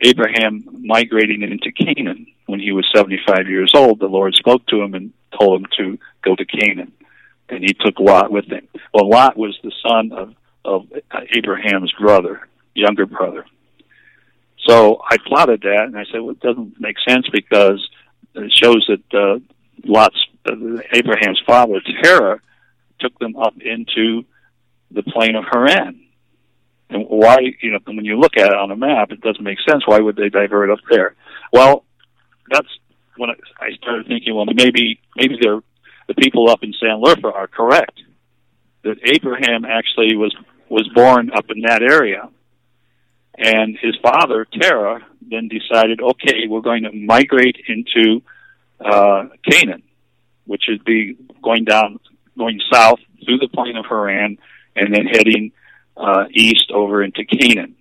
[0.00, 3.98] Abraham migrating into Canaan when he was 75 years old.
[3.98, 6.92] The Lord spoke to him and told him to go to Canaan,
[7.52, 8.66] and he took Lot with him.
[8.92, 10.34] Well, Lot was the son of
[10.64, 10.86] of
[11.36, 13.44] Abraham's brother, younger brother.
[14.68, 17.80] So I plotted that, and I said, well, it doesn't make sense because
[18.34, 19.40] it shows that uh,
[19.84, 20.54] Lot's uh,
[20.92, 22.40] Abraham's father Terah
[23.00, 24.24] took them up into
[24.90, 26.00] the plain of Haran.
[26.90, 29.58] And why, you know, when you look at it on a map, it doesn't make
[29.68, 29.82] sense.
[29.86, 31.14] Why would they divert up there?
[31.52, 31.84] Well,
[32.50, 32.68] that's
[33.16, 35.60] when I started thinking, well, maybe maybe they're,
[36.14, 38.00] the people up in Sanliurfa are correct
[38.84, 40.34] that Abraham actually was
[40.68, 42.28] was born up in that area,
[43.36, 48.22] and his father Terah then decided, okay, we're going to migrate into
[48.80, 49.82] uh, Canaan,
[50.46, 52.00] which would be going down,
[52.38, 54.38] going south through the plain of Haran,
[54.74, 55.52] and then heading
[55.96, 57.76] uh, east over into Canaan.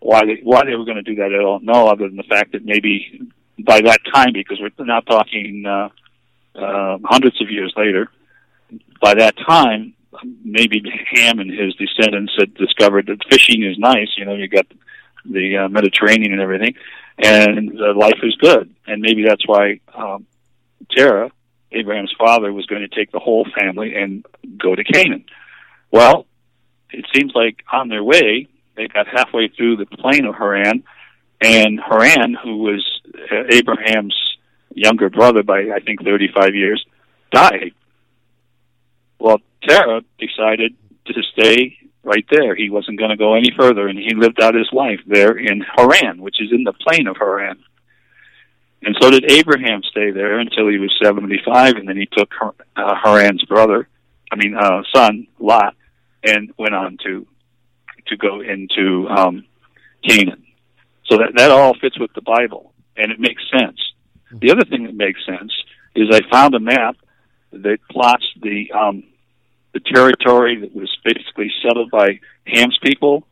[0.00, 2.22] Why they, why they were going to do that, I don't know, other than the
[2.22, 5.90] fact that maybe by that time, because we're not talking uh,
[6.58, 8.10] uh, hundreds of years later,
[9.00, 9.94] by that time,
[10.44, 10.82] maybe
[11.14, 14.08] Ham and his descendants had discovered that fishing is nice.
[14.16, 14.66] You know, you got
[15.24, 16.74] the uh, Mediterranean and everything,
[17.18, 18.74] and uh, life is good.
[18.86, 20.26] And maybe that's why um,
[20.94, 21.30] Terah,
[21.72, 24.24] Abraham's father, was going to take the whole family and
[24.58, 25.24] go to Canaan.
[25.90, 26.26] Well,
[26.90, 30.84] it seems like on their way, they got halfway through the plain of Haran,
[31.40, 34.16] and Haran, who was uh, Abraham's
[34.76, 36.84] younger brother by I think 35 years,
[37.32, 37.72] died.
[39.18, 42.54] Well, Terah decided to stay right there.
[42.54, 45.62] He wasn't going to go any further, and he lived out his life there in
[45.76, 47.58] Haran, which is in the plain of Haran.
[48.82, 52.94] And so did Abraham stay there until he was 75, and then he took uh,
[53.02, 53.88] Haran's brother,
[54.30, 55.74] I mean, uh, son, Lot,
[56.22, 57.26] and went on to
[58.08, 59.44] to go into um,
[60.06, 60.44] Canaan.
[61.06, 63.78] So that that all fits with the Bible, and it makes sense.
[64.30, 65.52] The other thing that makes sense
[65.94, 66.96] is I found a map
[67.52, 69.04] that plots the um,
[69.72, 73.26] the territory that was basically settled by Ham's people,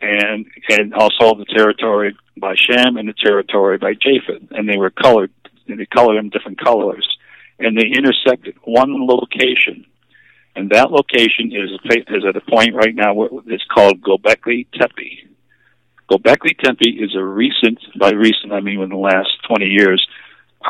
[0.00, 4.90] and and also the territory by Shem and the territory by Japheth, and they were
[4.90, 5.30] colored.
[5.66, 7.08] And they colored them different colors,
[7.58, 9.86] and they intersected one location,
[10.54, 11.70] and that location is
[12.08, 15.26] is at a point right now where it's called Gobekli Tepe.
[16.10, 20.06] Gobekli Tepe is a recent, by recent I mean in the last 20 years,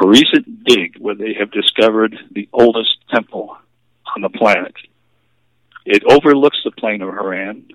[0.00, 3.56] a recent dig where they have discovered the oldest temple
[4.14, 4.74] on the planet.
[5.84, 7.68] It overlooks the plain of Haran.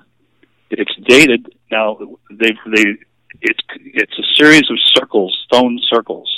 [0.69, 1.98] It's dated now.
[2.32, 2.98] They they
[3.41, 6.30] it's it's a series of circles, stone circles,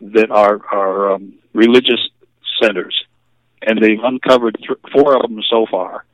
[0.00, 2.08] that are are um, religious
[2.60, 2.96] centers,
[3.62, 6.04] and they've uncovered th- four of them so far.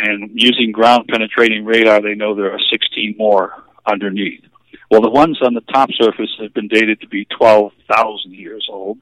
[0.00, 3.52] And using ground penetrating radar, they know there are 16 more
[3.84, 4.44] underneath.
[4.90, 8.98] Well, the ones on the top surface have been dated to be 12,000 years old,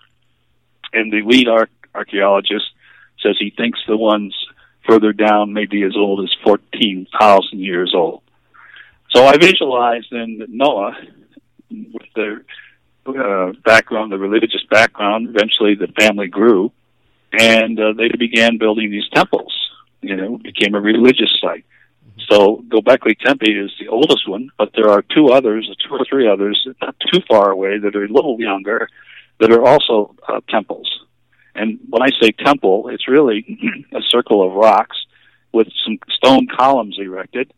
[0.93, 2.65] and the lead ar- archaeologist
[3.23, 4.35] says he thinks the ones
[4.89, 8.23] further down may be as old as 14,000 years old.
[9.15, 10.97] So I visualized then that Noah,
[11.71, 12.43] with their
[13.07, 16.73] uh, background, the religious background, eventually the family grew,
[17.33, 19.53] and uh, they began building these temples.
[20.03, 21.65] You know, became a religious site.
[22.29, 26.29] So Gobekli Tepe is the oldest one, but there are two others, two or three
[26.29, 28.89] others, not too far away, that are a little younger,
[29.39, 30.91] that are also uh, temples.
[31.55, 34.97] And when I say temple, it's really a circle of rocks
[35.53, 37.53] with some stone columns erected.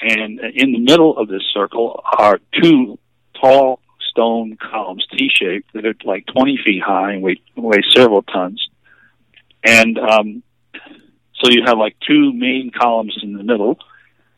[0.00, 2.98] And in the middle of this circle are two
[3.40, 8.68] tall stone columns, T-shaped, that are like 20 feet high and weigh, weigh several tons.
[9.64, 10.42] And um,
[11.44, 13.78] so you have like two main columns in the middle,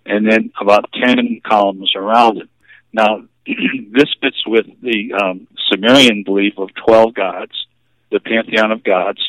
[0.05, 2.49] and then about 10 columns around it.
[2.92, 7.53] Now, this fits with the um, Sumerian belief of 12 gods,
[8.11, 9.21] the pantheon of gods.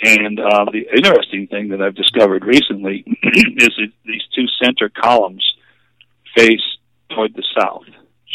[0.00, 5.44] And uh, the interesting thing that I've discovered recently is that these two center columns
[6.36, 6.62] face
[7.10, 7.84] toward the south,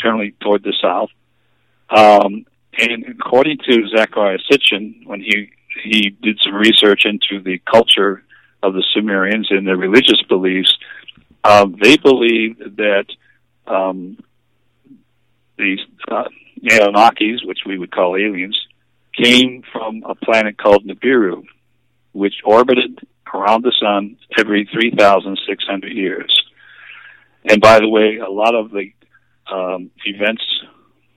[0.01, 1.09] generally toward the south.
[1.89, 2.45] Um,
[2.77, 5.51] and according to Zecharia Sitchin, when he
[5.83, 8.23] he did some research into the culture
[8.67, 10.77] of the Sumerians and their religious beliefs,
[11.43, 13.05] uh, they believed that
[13.65, 14.17] um,
[15.57, 16.25] these uh,
[16.63, 18.57] Anunnakis, which we would call aliens,
[19.15, 21.43] came from a planet called Nibiru,
[22.11, 22.99] which orbited
[23.33, 26.43] around the sun every 3,600 years.
[27.45, 28.91] And by the way, a lot of the
[29.51, 30.43] um, events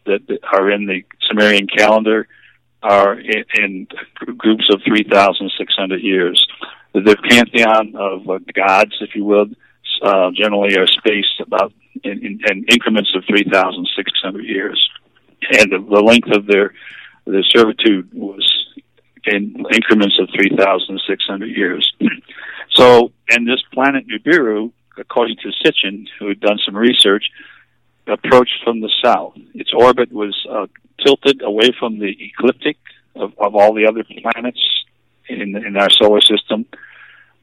[0.07, 0.21] that
[0.53, 2.29] are in the Sumerian calendar
[2.83, 3.87] are in, in
[4.37, 6.47] groups of 3,600 years.
[6.93, 9.47] The pantheon of uh, gods, if you will,
[10.03, 11.73] uh, generally are spaced about
[12.03, 14.89] in, in, in increments of 3,600 years.
[15.53, 16.75] And the, the length of their,
[17.27, 18.67] their servitude was
[19.25, 21.93] in increments of 3,600 years.
[22.71, 27.25] so, and this planet Nibiru, according to Sitchin, who had done some research,
[28.07, 29.35] approached from the south.
[29.55, 30.67] Its orbit was uh,
[31.05, 32.77] tilted away from the ecliptic
[33.15, 34.61] of, of all the other planets
[35.31, 36.67] in, in our solar system.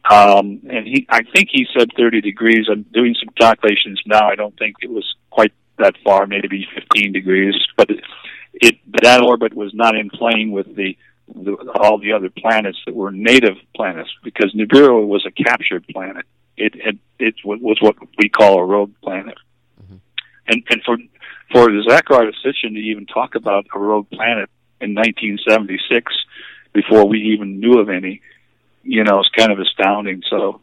[0.10, 2.68] Um, and he, I think he said 30 degrees.
[2.72, 4.30] I'm doing some calculations now.
[4.30, 8.00] I don't think it was quite that far, maybe 15 degrees, but it,
[8.54, 10.98] it that orbit was not in plane with the,
[11.28, 16.26] the all the other planets that were native planets because Nibiru was a captured planet.
[16.56, 19.38] It it, it was what we call a rogue planet.
[20.48, 20.98] And and for
[21.52, 24.50] for the Zecharia Sitchin to even talk about a rogue planet
[24.82, 26.14] in 1976
[26.82, 28.22] before we even knew of any,
[28.84, 30.22] you know, it's kind of astounding.
[30.30, 30.62] So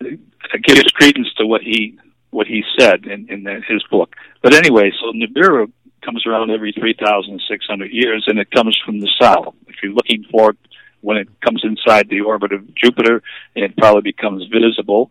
[0.00, 1.98] it gives credence to what he
[2.30, 4.14] what he said in in the, his book.
[4.42, 5.70] But anyway, so Nibiru
[6.04, 9.54] comes around every 3,600 years, and it comes from the south.
[9.68, 10.58] If you're looking for it
[11.00, 13.22] when it comes inside the orbit of Jupiter,
[13.54, 15.10] it probably becomes visible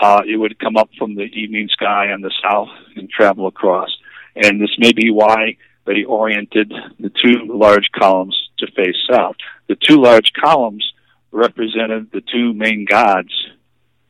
[0.00, 3.90] uh, it would come up from the evening sky on the south and travel across.
[4.34, 5.56] And this may be why
[5.90, 9.36] they oriented the two large columns to face south.
[9.68, 10.92] The two large columns
[11.32, 13.32] represented the two main gods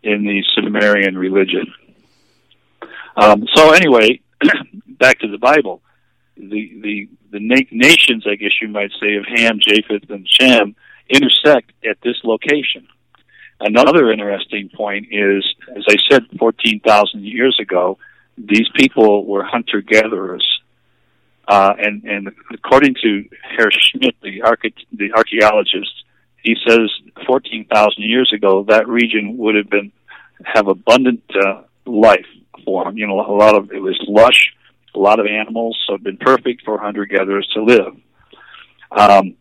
[0.03, 1.73] in the Sumerian religion.
[3.17, 4.21] Um, so anyway,
[4.87, 5.83] back to the Bible.
[6.37, 10.75] The the the na- nations, I guess you might say, of Ham, Japheth, and Shem
[11.09, 12.87] intersect at this location.
[13.61, 15.45] Another interesting point is,
[15.77, 17.99] as I said, 14,000 years ago,
[18.39, 20.61] these people were hunter gatherers.
[21.51, 26.05] Uh, and, and according to Herr Schmidt, the, arche- the archaeologist,
[26.45, 26.89] he says
[27.27, 29.91] 14,000 years ago, that region would have been
[30.45, 32.25] have abundant uh, life
[32.65, 32.97] form.
[32.97, 34.55] You know, a lot of it was lush,
[34.95, 37.97] a lot of animals, so it'd been perfect for hunter gatherers to live.
[38.93, 39.35] Um,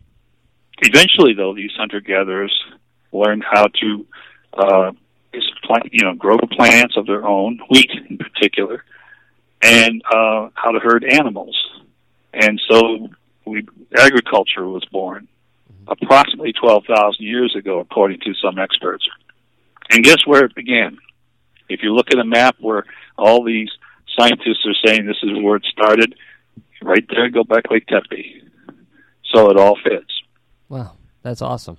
[0.79, 2.53] eventually, though, these hunter gatherers
[3.11, 4.07] learned how to,
[4.57, 4.91] uh,
[5.91, 8.83] you know, grow plants of their own, wheat in particular,
[9.61, 11.55] and uh, how to herd animals.
[12.33, 13.09] And so,
[13.45, 13.65] we
[13.97, 15.27] agriculture was born
[15.87, 19.07] approximately 12,000 years ago, according to some experts.
[19.89, 20.97] And guess where it began?
[21.67, 22.85] If you look at a map where
[23.17, 23.69] all these
[24.17, 26.15] scientists are saying this is where it started,
[26.81, 28.43] right there, Göbekli Tepe.
[29.33, 30.11] So it all fits.
[30.69, 31.77] Wow, that's awesome.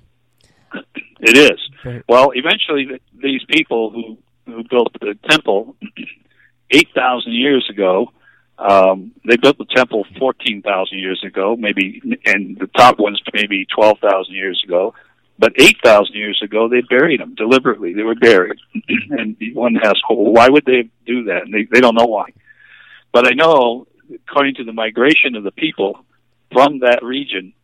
[1.21, 1.61] It is.
[1.83, 5.77] Very well, eventually, these people who who built the temple
[6.71, 8.13] eight thousand years ago,
[8.61, 13.67] um, they built the temple fourteen thousand years ago, maybe, and the top ones maybe
[13.75, 14.95] twelve thousand years ago.
[15.41, 17.95] But 8,000 years ago, they buried them deliberately.
[17.95, 18.59] They were buried.
[19.11, 21.45] and one asks, well, why would they do that?
[21.45, 22.27] And they, they don't know why.
[23.11, 23.87] But I know,
[24.29, 26.05] according to the migration of the people
[26.53, 27.55] from that region,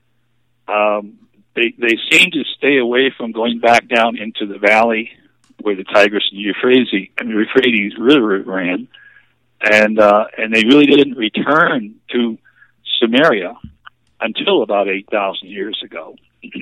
[0.67, 1.19] um,
[1.55, 5.11] they, they seem to stay away from going back down into the valley
[5.61, 8.89] where the Tigris and Euphrates, and Euphrates River ran.
[9.61, 12.39] And, uh, and they really didn't return to
[13.03, 13.57] Sumeria
[14.21, 16.17] until about 8,000 years ago.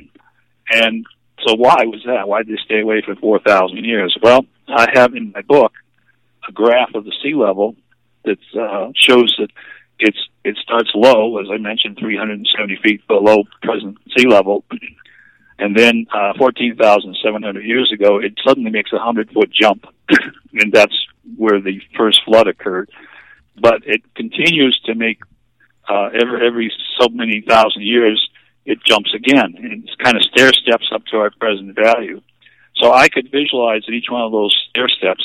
[0.71, 1.05] And
[1.47, 2.27] so why was that?
[2.27, 4.17] Why did they stay away for 4,000 years?
[4.23, 5.73] Well, I have in my book
[6.49, 7.77] a graph of the sea level
[8.25, 9.51] that uh, shows that
[9.99, 14.65] it's it starts low, as I mentioned, 370 feet below present sea level,
[15.59, 19.87] and then uh, 14,700 years ago, it suddenly makes a 100 foot jump,
[20.53, 20.97] and that's
[21.37, 22.91] where the first flood occurred.
[23.61, 25.21] But it continues to make
[25.89, 28.29] uh, every every so many thousand years
[28.65, 32.21] it jumps again and it kind of stair steps up to our present value.
[32.77, 35.23] So I could visualize that each one of those stair steps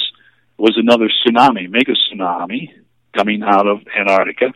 [0.57, 2.69] was another tsunami, mega tsunami
[3.15, 4.53] coming out of Antarctica.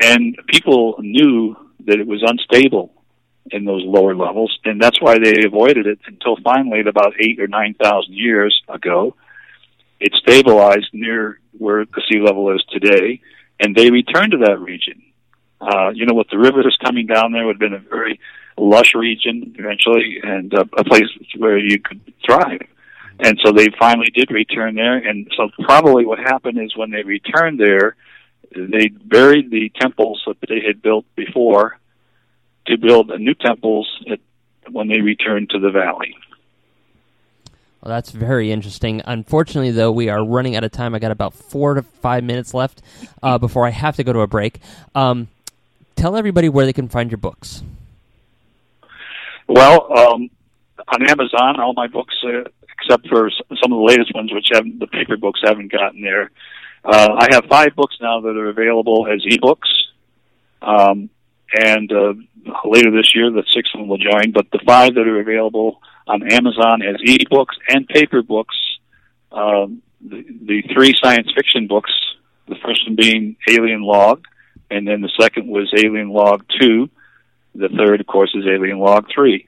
[0.00, 1.56] And people knew
[1.86, 2.93] that it was unstable
[3.50, 7.46] in those lower levels, and that's why they avoided it until finally, about eight or
[7.46, 9.14] nine thousand years ago,
[10.00, 13.20] it stabilized near where the sea level is today,
[13.60, 15.02] and they returned to that region.
[15.60, 18.18] Uh, you know, with the rivers coming down there, would have been a very
[18.56, 22.60] lush region eventually, and uh, a place where you could thrive.
[23.20, 24.96] And so they finally did return there.
[24.96, 27.94] And so probably what happened is when they returned there,
[28.56, 31.78] they buried the temples that they had built before
[32.66, 34.20] to build new temples at,
[34.70, 36.14] when they return to the valley.
[37.82, 39.02] Well, that's very interesting.
[39.04, 40.94] Unfortunately, though, we are running out of time.
[40.94, 42.80] I got about four to five minutes left
[43.22, 44.60] uh, before I have to go to a break.
[44.94, 45.28] Um,
[45.94, 47.62] tell everybody where they can find your books.
[49.46, 50.30] Well, um,
[50.88, 52.48] on Amazon, all my books, uh,
[52.78, 56.30] except for some of the latest ones, which haven't, the paper books haven't gotten there.
[56.84, 59.68] Uh, I have five books now that are available as ebooks.
[60.62, 61.10] Um,
[61.52, 62.14] and uh,
[62.64, 64.32] later this year, the sixth one will join.
[64.32, 68.56] But the five that are available on Amazon as ebooks and paper books,
[69.32, 71.92] um, the, the three science fiction books,
[72.48, 74.24] the first one being Alien Log,
[74.70, 76.88] and then the second was Alien Log 2.
[77.54, 79.46] The third, of course, is Alien Log 3.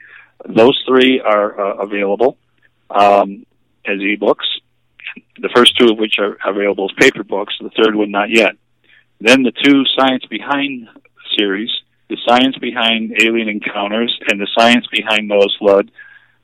[0.49, 2.36] Those three are uh, available
[2.90, 3.44] um,
[3.84, 4.44] as ebooks.
[5.38, 7.55] The first two of which are available as paper books.
[7.61, 8.53] The third one, not yet.
[9.20, 10.88] Then the two Science Behind
[11.36, 11.70] series,
[12.09, 15.91] the Science Behind Alien Encounters and the Science Behind Noah's Flood,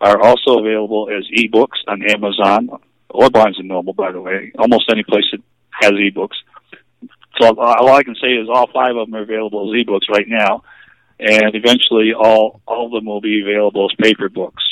[0.00, 2.68] are also available as ebooks on Amazon
[3.08, 4.52] or Barnes and Noble, by the way.
[4.58, 5.40] Almost any place that
[5.80, 6.36] has ebooks.
[7.40, 10.26] So all I can say is all five of them are available as ebooks right
[10.28, 10.64] now,
[11.18, 14.62] and eventually all all of them will be available as paper books.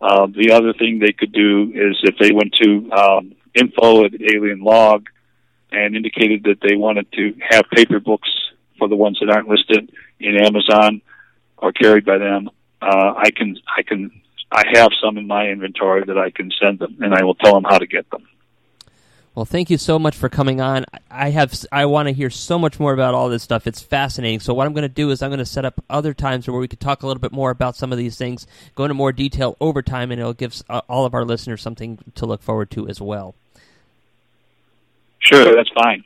[0.00, 4.12] Uh, the other thing they could do is if they went to um, info at
[4.14, 5.08] Alien Log
[5.72, 8.28] and indicated that they wanted to have paper books
[8.78, 9.90] for the ones that aren't listed
[10.20, 11.02] in Amazon
[11.56, 12.50] or carried by them,
[12.82, 14.10] uh, I can I can
[14.52, 17.54] I have some in my inventory that I can send them, and I will tell
[17.54, 18.26] them how to get them.
[19.34, 20.84] Well, thank you so much for coming on.
[21.10, 23.66] I have I want to hear so much more about all this stuff.
[23.66, 24.38] It's fascinating.
[24.38, 26.60] So what I'm going to do is I'm going to set up other times where
[26.60, 28.46] we could talk a little bit more about some of these things,
[28.76, 31.98] go into more detail over time, and it'll give uh, all of our listeners something
[32.14, 33.34] to look forward to as well.
[35.18, 36.04] Sure, that's fine.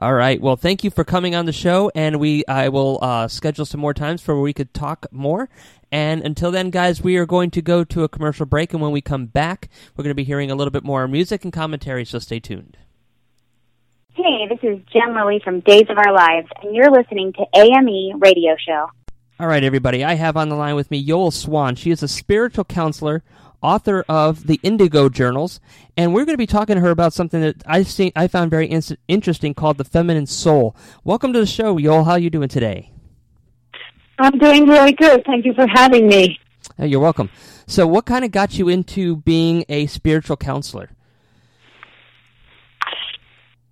[0.00, 0.40] All right.
[0.40, 3.82] Well, thank you for coming on the show, and we I will uh, schedule some
[3.82, 5.50] more times for where we could talk more.
[5.92, 8.72] And until then, guys, we are going to go to a commercial break.
[8.72, 11.44] And when we come back, we're going to be hearing a little bit more music
[11.44, 12.78] and commentary, so stay tuned.
[14.14, 18.20] Hey, this is Jen Lilly from Days of Our Lives, and you're listening to AME
[18.20, 18.86] Radio Show.
[19.38, 20.02] All right, everybody.
[20.02, 21.74] I have on the line with me Yoel Swan.
[21.74, 23.22] She is a spiritual counselor,
[23.62, 25.60] author of the Indigo Journals,
[25.96, 28.50] and we're going to be talking to her about something that I see I found
[28.50, 30.76] very in- interesting called the feminine soul.
[31.04, 32.04] Welcome to the show, Yoel.
[32.04, 32.92] How are you doing today?
[34.18, 35.24] I'm doing really good.
[35.24, 36.38] Thank you for having me.
[36.78, 37.30] Oh, you're welcome.
[37.66, 40.90] So, what kind of got you into being a spiritual counselor?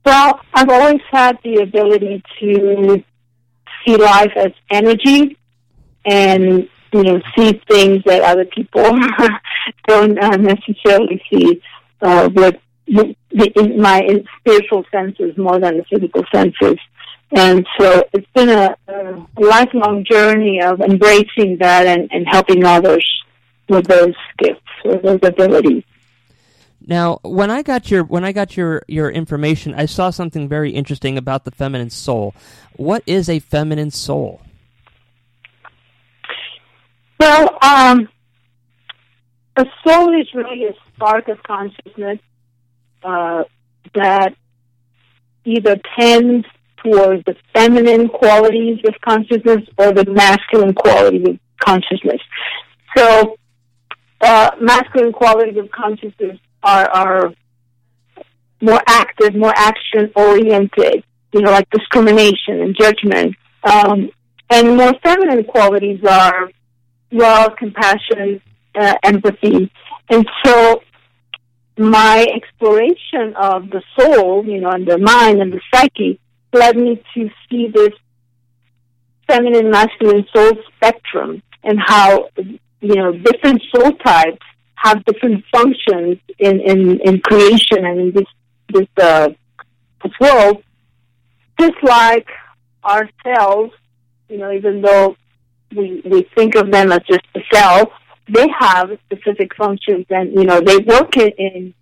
[0.04, 3.04] Well, I've always had the ability to
[3.84, 5.36] see life as energy
[6.04, 8.82] and you know see things that other people
[9.86, 11.62] don't uh, necessarily see
[12.00, 14.02] uh, with the, my
[14.40, 16.78] spiritual senses more than the physical senses.
[17.30, 23.06] And so it's been a, a lifelong journey of embracing that and, and helping others
[23.68, 25.84] with those gifts, with those abilities.
[26.86, 30.70] Now, when I got your when I got your your information, I saw something very
[30.70, 32.34] interesting about the feminine soul.
[32.76, 34.40] What is a feminine soul?
[37.18, 38.08] Well, um,
[39.56, 42.18] a soul is really a spark of consciousness
[43.02, 43.44] uh,
[43.94, 44.34] that
[45.44, 46.46] either tends
[46.82, 52.20] towards the feminine qualities of consciousness or the masculine qualities of consciousness.
[52.96, 53.36] So,
[54.20, 57.32] uh, masculine qualities of consciousness are, are
[58.60, 63.34] more active, more action oriented, you know, like discrimination and judgment.
[63.64, 64.10] Um,
[64.50, 66.50] and more feminine qualities are
[67.10, 68.40] love, compassion,
[68.74, 69.70] uh, empathy.
[70.10, 70.82] And so
[71.76, 76.18] my exploration of the soul, you know, and the mind and the psyche
[76.52, 77.92] led me to see this
[79.28, 84.44] feminine, masculine soul spectrum and how, you know, different soul types
[84.74, 88.26] have different functions in, in, in creation and in this,
[88.72, 89.28] this, uh,
[90.02, 90.62] this world.
[91.60, 92.28] Just like
[92.84, 93.72] ourselves,
[94.28, 95.16] you know, even though
[95.74, 97.92] we, we think of them as just a cell,
[98.28, 101.74] they have specific functions and, you know, they work in, in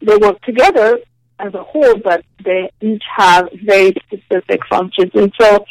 [0.00, 0.98] they work together
[1.38, 5.10] as a whole, but they each have very specific functions.
[5.14, 5.64] And so,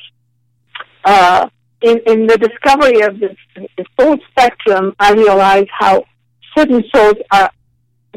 [1.03, 1.47] uh,
[1.81, 3.35] in, in the discovery of this,
[3.99, 6.05] soul spectrum, I realized how
[6.57, 7.51] certain souls are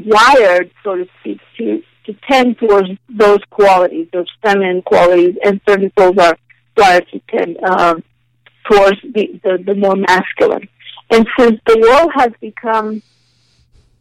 [0.05, 5.93] wired, so to speak, to, to tend towards those qualities, those feminine qualities, and certain
[5.99, 6.37] souls are
[6.77, 8.03] wired to tend um,
[8.71, 10.69] towards the, the, the more masculine.
[11.11, 13.03] And since the world has become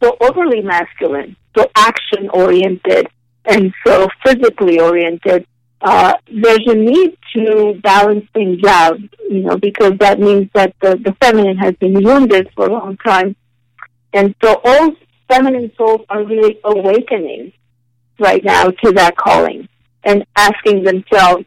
[0.02, 3.08] so overly masculine, so action oriented,
[3.44, 5.46] and so physically oriented,
[5.80, 8.98] uh, there's a need to balance things out,
[9.30, 12.96] you know, because that means that the, the feminine has been wounded for a long
[12.98, 13.36] time.
[14.12, 14.92] And so all
[15.28, 17.52] feminine souls are really awakening
[18.18, 19.68] right now to that calling
[20.02, 21.44] and asking themselves,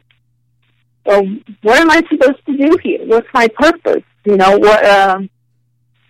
[1.04, 1.24] well,
[1.62, 3.00] what am I supposed to do here?
[3.06, 4.04] What's my purpose?
[4.24, 5.20] You know, what, uh,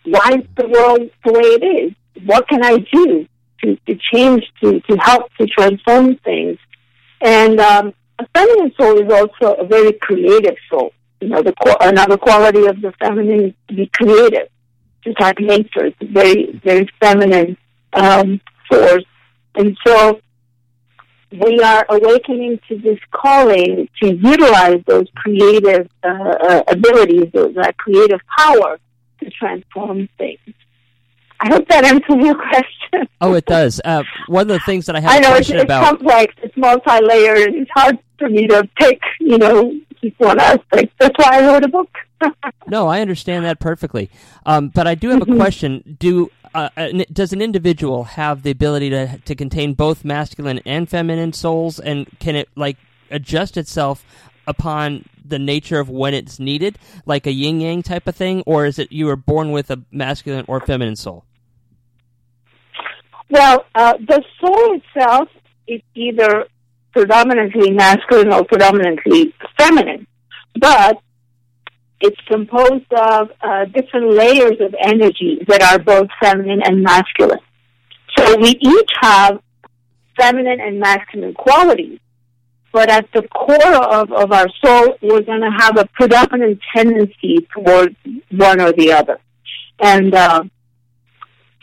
[0.05, 1.93] why is the world the way it is?
[2.27, 3.27] What can I do
[3.63, 6.59] to, to change, to, to help, to transform things?
[7.21, 10.93] And um, a feminine soul is also a very creative soul.
[11.21, 14.49] You know, the another quality of the feminine is to be creative,
[15.05, 15.87] just like nature.
[15.87, 17.57] It's a very, very feminine
[17.93, 19.05] um, force.
[19.55, 20.21] And so
[21.33, 27.77] we are awakening to this calling to utilize those creative uh, uh, abilities, those, that
[27.79, 28.79] creative power
[29.21, 30.39] to transform things.
[31.41, 33.09] I hope that answers your question.
[33.21, 33.81] Oh, it does.
[33.85, 35.85] Uh, one of the things that I have I know it's, it's about.
[35.85, 39.73] complex, it's multi-layered, and it's hard for me to pick, you know,
[40.03, 40.93] just one aspect.
[41.01, 41.91] That's why I wrote a book.
[42.69, 44.09] no, I understand that perfectly.
[44.47, 45.33] Um, but I do have Mm-hmm.
[45.33, 45.97] a question.
[45.99, 46.69] Do uh,
[47.13, 52.07] does an individual have the ability to to contain both masculine and feminine souls, and
[52.19, 52.77] can it like
[53.11, 54.05] adjust itself
[54.47, 58.67] upon the nature of when it's needed, like a yin yang type of thing, or
[58.67, 61.25] is it you were born with a masculine or feminine soul?
[63.31, 65.29] Well, uh, the soul itself
[65.67, 66.47] is either
[66.93, 70.07] predominantly masculine or predominantly feminine,
[70.59, 71.01] but
[72.03, 77.39] it's composed of uh, different layers of energy that are both feminine and masculine.
[78.17, 79.41] So we each have
[80.19, 82.01] feminine and masculine qualities,
[82.73, 87.47] but at the core of, of our soul, we're going to have a predominant tendency
[87.55, 87.95] towards
[88.31, 89.19] one or the other.
[89.79, 90.43] And uh,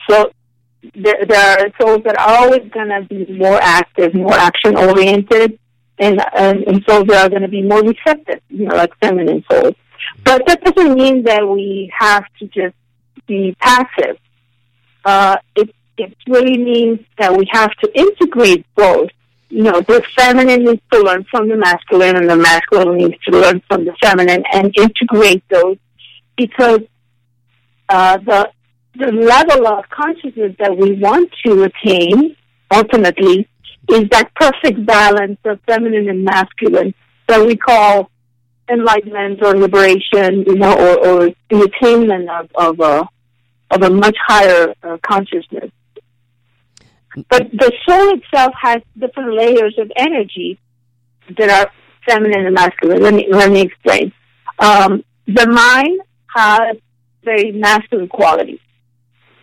[0.09, 0.31] so
[0.95, 5.59] there, there are souls that are always going to be more active, more action oriented,
[5.99, 9.43] and, and, and souls that are going to be more receptive, you know, like feminine
[9.51, 9.75] souls.
[10.23, 12.75] But that doesn't mean that we have to just
[13.27, 14.17] be passive.
[15.05, 19.09] Uh, it, it really means that we have to integrate both.
[19.49, 23.31] You know, the feminine needs to learn from the masculine, and the masculine needs to
[23.31, 25.77] learn from the feminine, and integrate those
[26.37, 26.81] because
[27.89, 28.51] uh, the
[28.95, 32.35] the level of consciousness that we want to attain
[32.71, 33.47] ultimately
[33.89, 36.93] is that perfect balance of feminine and masculine
[37.27, 38.11] that we call
[38.71, 43.07] enlightenment or liberation, you know, or, or the attainment of, of a
[43.71, 45.71] of a much higher uh, consciousness.
[47.29, 50.59] But the soul itself has different layers of energy
[51.37, 51.71] that are
[52.07, 53.01] feminine and masculine.
[53.01, 54.11] Let me let me explain.
[54.59, 56.01] Um, the mind
[56.35, 56.77] has
[57.23, 58.59] very masculine qualities.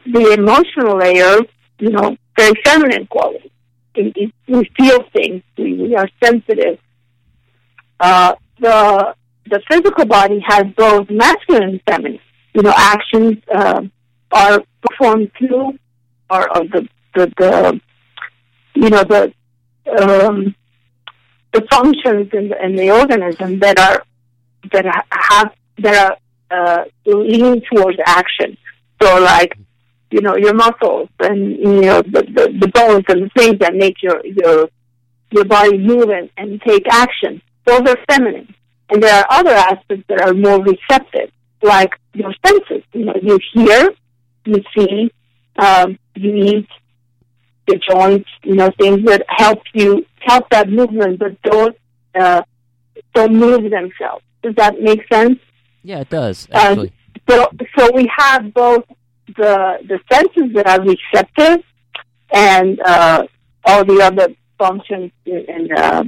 [0.05, 1.39] The emotional layer,
[1.79, 3.51] you know, very feminine qualities.
[3.97, 5.43] We, we feel things.
[5.57, 6.79] We, we are sensitive.
[7.99, 9.15] Uh, the
[9.49, 12.21] the physical body has both masculine and feminine.
[12.55, 13.83] You know, actions uh,
[14.33, 15.79] are performed through,
[16.31, 17.81] or, or the, the the
[18.75, 19.33] you know the
[20.01, 20.55] um,
[21.53, 24.05] the functions in the, in the organism that are
[24.73, 26.17] that have that are
[26.51, 28.57] uh, leaning towards action.
[29.03, 29.57] So, like
[30.11, 33.75] you know, your muscles and you know the, the, the bones and the things that
[33.75, 34.69] make your your
[35.31, 37.43] your body move and, and take action.
[37.67, 38.55] Those are feminine.
[38.89, 41.31] And there are other aspects that are more receptive,
[41.63, 42.83] like your senses.
[42.93, 43.91] You know, you hear,
[44.45, 45.11] you see,
[45.59, 46.69] um, you eat,
[47.67, 51.77] the joints, you know, things that help you help that movement, but don't
[52.15, 52.43] uh,
[53.15, 54.25] don't move themselves.
[54.43, 55.39] Does that make sense?
[55.83, 56.49] Yeah, it does.
[56.53, 56.93] Uh, actually.
[57.29, 58.85] Uh, so, so we have both
[59.37, 61.65] the the senses that are receptive
[62.33, 63.27] and uh,
[63.65, 66.05] all the other functions and uh,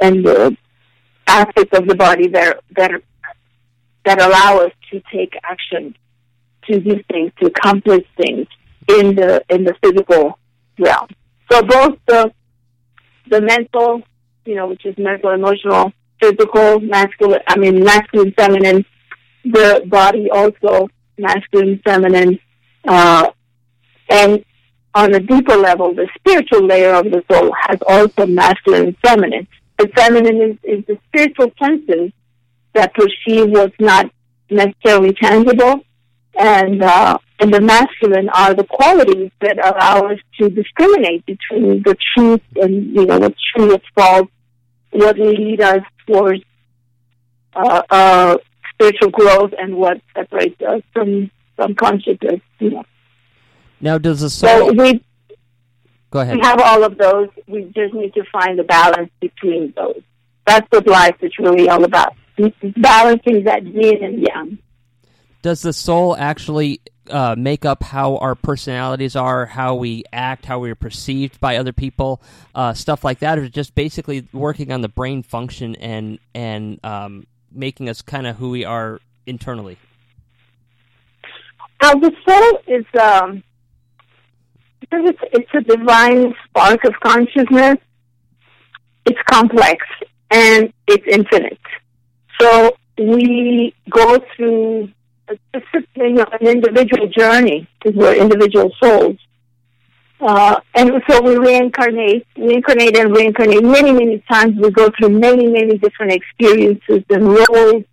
[0.00, 0.56] and the
[1.26, 2.90] aspects of the body that that
[4.04, 5.94] that allow us to take action,
[6.66, 8.46] to do things, to accomplish things
[8.88, 10.38] in the in the physical
[10.78, 11.08] realm.
[11.50, 12.32] So both the
[13.28, 14.02] the mental,
[14.44, 17.40] you know, which is mental, emotional, physical, masculine.
[17.46, 18.84] I mean, masculine, feminine.
[19.44, 22.38] The body also masculine, feminine,
[22.86, 23.30] uh,
[24.10, 24.44] and
[24.94, 29.46] on a deeper level, the spiritual layer of the soul has also masculine and feminine.
[29.80, 32.12] The feminine is, is the spiritual senses
[32.74, 34.10] that perceive what's not
[34.50, 35.80] necessarily tangible,
[36.38, 41.96] and uh, and the masculine are the qualities that allow us to discriminate between the
[42.14, 44.28] truth and you know what's true, what's false,
[44.90, 46.42] what lead us towards
[47.54, 48.36] uh, uh,
[48.74, 52.42] spiritual growth, and what separates us from from consciousness.
[52.58, 52.84] You know.
[53.80, 54.50] Now, does the soul?
[54.50, 55.02] So we
[56.10, 56.36] go ahead.
[56.36, 57.28] We have all of those.
[57.46, 60.02] We just need to find the balance between those.
[60.46, 62.14] That's what life is really all about:
[62.76, 64.58] balancing that yin and yang
[65.42, 70.58] does the soul actually uh, make up how our personalities are, how we act, how
[70.58, 72.22] we are perceived by other people,
[72.54, 77.26] uh, stuff like that, or just basically working on the brain function and and um,
[77.50, 79.78] making us kind of who we are internally?
[81.82, 83.42] Now, the soul is um,
[84.80, 87.76] because it's it's a divine spark of consciousness.
[89.06, 89.84] It's complex
[90.30, 91.58] and it's infinite.
[92.40, 94.90] So we go through
[95.28, 95.60] a,
[95.96, 99.16] you know, an individual journey because we're individual souls.
[100.20, 104.54] Uh, and so we reincarnate, reincarnate and reincarnate many, many times.
[104.60, 107.84] We go through many, many different experiences and roles.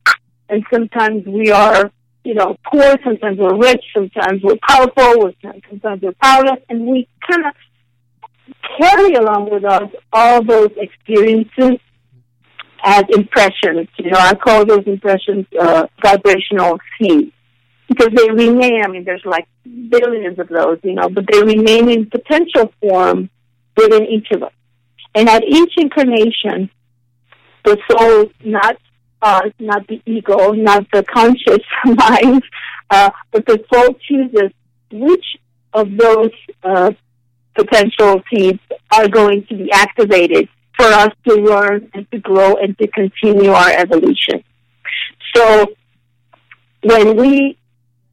[0.49, 1.91] And sometimes we are,
[2.27, 6.59] you know, poor, sometimes we're rich, sometimes we're powerful, sometimes we're powerless.
[6.67, 7.53] And we kind of
[8.77, 11.79] carry along with us all those experiences
[12.83, 13.87] as impressions.
[13.97, 17.31] You know, I call those impressions uh, vibrational seeds
[17.87, 18.83] because they remain.
[18.83, 23.29] I mean, there's like billions of those, you know, but they remain in potential form
[23.77, 24.53] within each of us.
[25.15, 26.69] And at each incarnation,
[27.63, 28.75] the soul, not
[29.21, 32.43] us, not the ego, not the conscious mind,
[32.89, 34.51] uh, but the soul chooses
[34.91, 35.25] which
[35.73, 36.31] of those
[36.63, 36.91] uh,
[37.55, 38.59] potential seeds
[38.91, 43.51] are going to be activated for us to learn and to grow and to continue
[43.51, 44.43] our evolution.
[45.35, 45.67] So
[46.83, 47.57] when we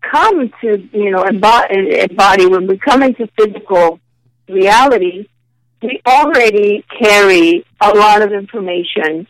[0.01, 4.01] come to, you know, embody, embody when we come into physical
[4.49, 5.29] reality,
[5.83, 9.27] we already carry a lot of information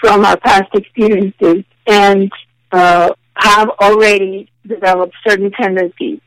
[0.00, 2.30] from our past experiences and
[2.72, 6.20] uh, have already developed certain tendencies.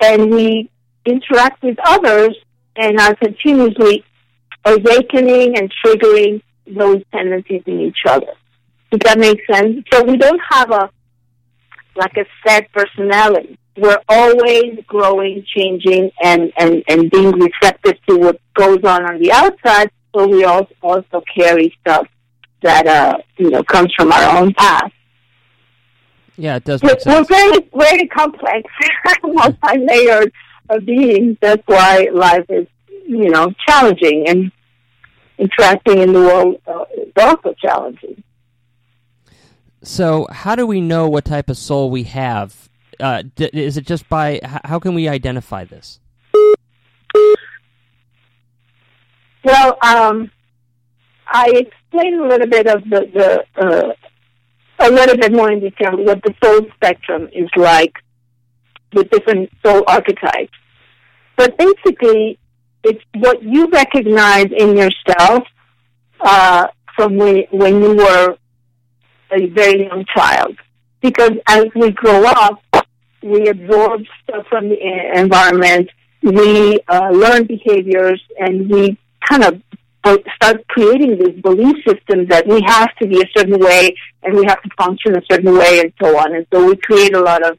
[0.00, 0.70] And we
[1.04, 2.36] interact with others
[2.76, 4.04] and are continuously
[4.64, 8.32] awakening and triggering those tendencies in each other.
[8.90, 9.84] Does that make sense?
[9.92, 10.90] So we don't have a
[11.96, 13.58] like a set personality.
[13.76, 19.32] We're always growing, changing, and, and, and being receptive to what goes on on the
[19.32, 19.90] outside.
[20.14, 22.06] So we also also carry stuff
[22.66, 24.92] that uh you know comes from our own past.
[26.36, 28.70] Yeah, it does We're, make we're very, very complex,
[29.22, 30.32] multi-layered
[30.84, 31.38] beings.
[31.40, 32.66] That's why life is,
[33.06, 34.52] you know, challenging and
[35.38, 38.22] interacting in the world uh, is also challenging.
[39.82, 42.68] So, how do we know what type of soul we have?
[42.98, 46.00] Uh, d- is it just by how can we identify this?
[49.44, 50.30] Well, um,
[51.28, 51.66] I
[51.96, 53.92] explained a little bit of the, the uh,
[54.78, 57.94] a little bit more in detail what the soul spectrum is like
[58.92, 60.52] with different soul archetypes.
[61.36, 62.38] But basically,
[62.84, 65.44] it's what you recognize in yourself
[66.20, 68.36] uh, from when, when you were
[69.32, 70.56] a very young child.
[71.00, 72.60] Because as we grow up,
[73.22, 74.78] we absorb stuff from the
[75.14, 75.90] environment,
[76.22, 79.60] we uh, learn behaviors, and we kind of
[80.36, 84.44] start creating these belief systems that we have to be a certain way and we
[84.46, 86.34] have to function a certain way and so on.
[86.34, 87.58] And so we create a lot of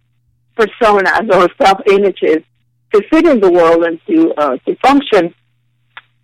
[0.58, 2.44] personas or self images
[2.94, 5.34] to fit in the world and to uh, to function.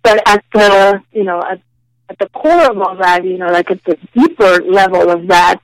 [0.02, 1.60] But at the you know at,
[2.08, 5.60] at the core of all that, you know, like at the deeper level of that,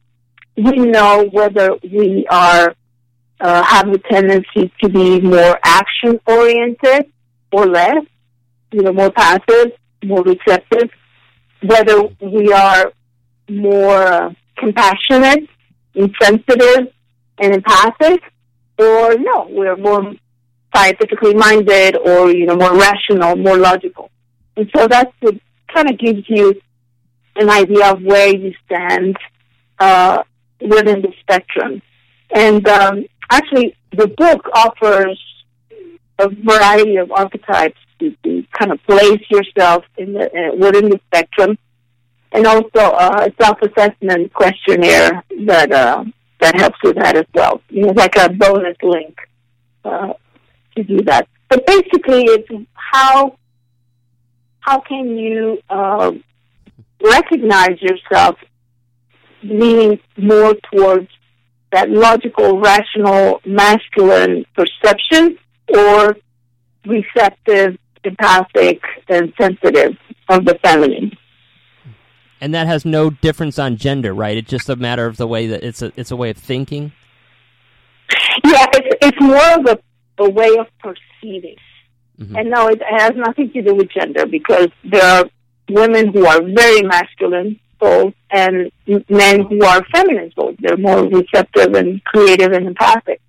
[0.57, 2.75] we know whether we are
[3.41, 7.11] uh, have the tendency to be more action oriented
[7.53, 8.05] or less,
[8.71, 9.73] you know, more passive,
[10.05, 10.91] more receptive,
[11.63, 12.93] whether we are
[13.49, 15.49] more compassionate,
[15.95, 16.93] insensitive,
[17.39, 18.21] and empathic,
[18.79, 20.13] or no, we're more
[20.75, 24.11] scientifically minded or, you know, more rational, more logical.
[24.57, 25.13] And so that's
[25.75, 26.61] kind of gives you
[27.37, 29.17] an idea of where you stand
[29.79, 30.23] uh,
[30.61, 31.83] within the spectrum.
[32.35, 35.19] And um, actually, the book offers
[36.19, 37.79] a variety of archetypes
[38.59, 41.59] kind of place yourself in the uh, within the spectrum,
[42.33, 46.05] and also uh, a self-assessment questionnaire that uh,
[46.41, 47.61] that helps with that as well.
[47.69, 49.17] You know, like a bonus link
[49.85, 50.13] uh,
[50.77, 51.29] to do that.
[51.49, 53.37] But basically, it's how
[54.61, 56.13] how can you uh,
[57.03, 58.37] recognize yourself
[59.43, 61.09] leaning more towards
[61.73, 65.39] that logical, rational, masculine perception
[65.69, 66.17] or
[66.87, 69.97] receptive, empathic, and sensitive
[70.29, 71.13] of the feminine.
[72.41, 74.37] And that has no difference on gender, right?
[74.37, 76.93] It's just a matter of the way that it's a it's a way of thinking.
[78.45, 81.57] Yeah, it's, it's more of a, a way of perceiving.
[82.19, 82.37] Mm-hmm.
[82.37, 85.25] And no, it has nothing to do with gender because there are
[85.69, 88.71] women who are very masculine souls and
[89.09, 90.57] men who are feminine souls.
[90.61, 93.21] They're more receptive and creative and empathic.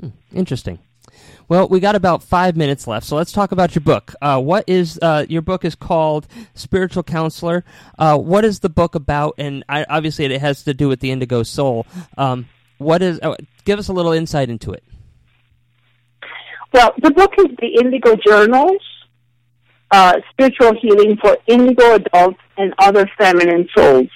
[0.00, 0.78] Hmm, interesting.
[1.52, 4.14] Well, we got about five minutes left, so let's talk about your book.
[4.22, 7.62] Uh, what is uh, your book is called Spiritual Counselor?
[7.98, 9.34] Uh, what is the book about?
[9.36, 11.86] And I, obviously, it has to do with the Indigo Soul.
[12.16, 12.48] Um,
[12.78, 13.20] what is?
[13.20, 13.36] Uh,
[13.66, 14.82] give us a little insight into it.
[16.72, 18.80] Well, the book is the Indigo Journals,
[19.90, 24.08] uh, Spiritual Healing for Indigo Adults and Other Feminine Souls.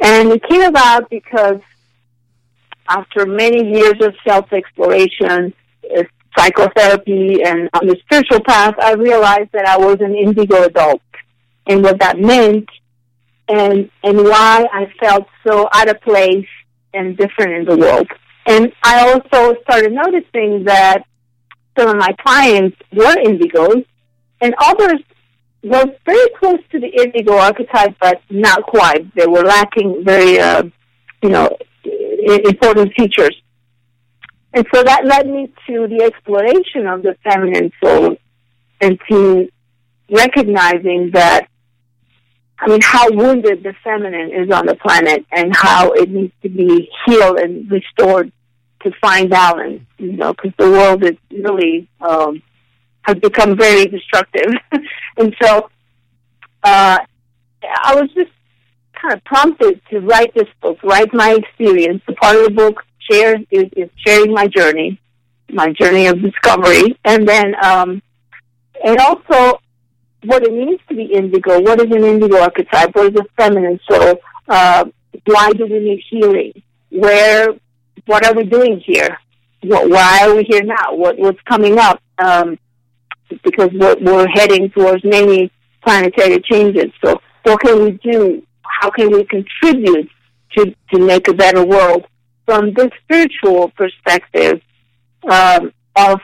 [0.00, 1.62] And it came about because
[2.86, 5.54] after many years of self-exploration,
[5.96, 6.02] uh,
[6.38, 11.02] psychotherapy, and on the spiritual path, I realized that I was an indigo adult
[11.66, 12.68] and what that meant
[13.48, 16.46] and, and why I felt so out of place
[16.94, 18.08] and different in the world.
[18.46, 21.04] And I also started noticing that
[21.78, 23.84] some of my clients were indigos,
[24.40, 25.00] and others
[25.62, 29.14] were very close to the indigo archetype, but not quite.
[29.14, 30.64] They were lacking very, uh,
[31.22, 33.36] you know, important features.
[34.54, 38.16] And so that led me to the exploration of the feminine soul
[38.80, 39.48] and to
[40.10, 41.48] recognizing that,
[42.58, 46.48] I mean, how wounded the feminine is on the planet and how it needs to
[46.48, 48.32] be healed and restored
[48.82, 52.42] to find balance, you know, because the world is really um,
[53.02, 54.52] has become very destructive,
[55.16, 55.70] and so
[56.62, 56.98] uh,
[57.62, 58.30] I was just
[59.00, 62.02] kind of prompted to write this book, write my experience.
[62.06, 65.00] The part of the book is, is sharing my journey,
[65.50, 68.02] my journey of discovery, and then um,
[68.84, 69.60] and also
[70.24, 71.60] what it means to be indigo.
[71.60, 72.94] What is an indigo archetype?
[72.94, 74.20] What is a feminine soul?
[74.48, 74.84] Uh,
[75.24, 76.62] why do we need healing?
[76.90, 77.54] Where
[78.06, 79.18] what are we doing here?
[79.62, 80.94] What, why are we here now?
[80.94, 82.00] What, what's coming up?
[82.18, 82.58] Um,
[83.44, 85.50] because we're, we're heading towards many
[85.84, 86.90] planetary changes.
[87.04, 88.42] So what can we do?
[88.62, 90.08] How can we contribute
[90.56, 92.06] to, to make a better world
[92.48, 94.62] from this spiritual perspective
[95.30, 96.18] um, of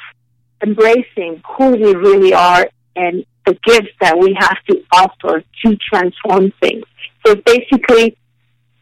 [0.63, 2.67] embracing who we really are
[2.97, 6.85] and the gifts that we have to offer to transform things.
[7.27, 8.17] So basically,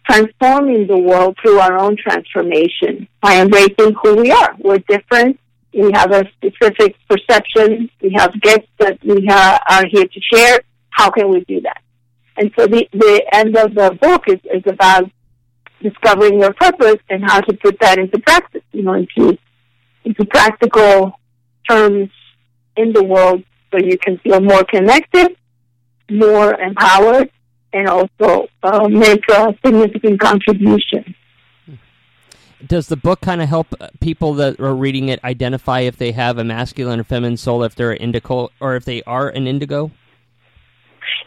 [0.09, 4.55] transforming the world through our own transformation by embracing who we are.
[4.61, 5.41] We're different.
[5.75, 7.91] We have a specific perception.
[8.01, 10.61] We have gifts that we ha- are here to share.
[10.91, 11.83] How can we do that?
[12.37, 15.11] And so the, the end of the book is, is about
[15.83, 19.37] discovering your purpose and how to put that into practice, you know, into,
[20.05, 21.19] into practical
[21.69, 22.11] terms
[22.77, 25.37] in the world so you can feel more connected,
[26.11, 27.31] more empowered,
[27.73, 31.15] and also uh, make a significant contribution.
[32.67, 36.13] Does the book kind of help uh, people that are reading it identify if they
[36.13, 39.47] have a masculine or feminine soul, if they're an indigo, or if they are an
[39.47, 39.91] indigo?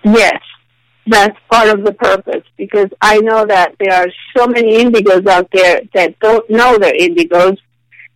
[0.04, 0.40] Yes,
[1.08, 5.50] that's part of the purpose because I know that there are so many indigos out
[5.52, 7.58] there that don't know they're indigos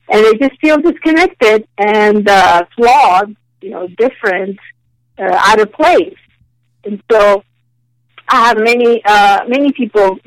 [0.10, 4.58] and they just feel disconnected and uh, flawed, you know, different,
[5.20, 6.18] uh, out of place.
[6.84, 7.44] And so
[8.28, 10.18] I have many, uh, many people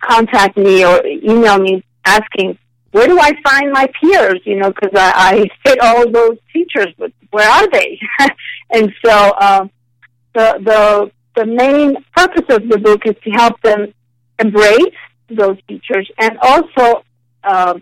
[0.00, 2.58] contact me or email me asking,
[2.92, 4.40] where do I find my peers?
[4.44, 7.98] You know, because I, I fit all those teachers, but where are they?
[8.70, 9.66] and so uh,
[10.34, 13.92] the the the main purpose of the book is to help them
[14.38, 14.96] embrace
[15.28, 17.04] those teachers and also
[17.44, 17.74] uh,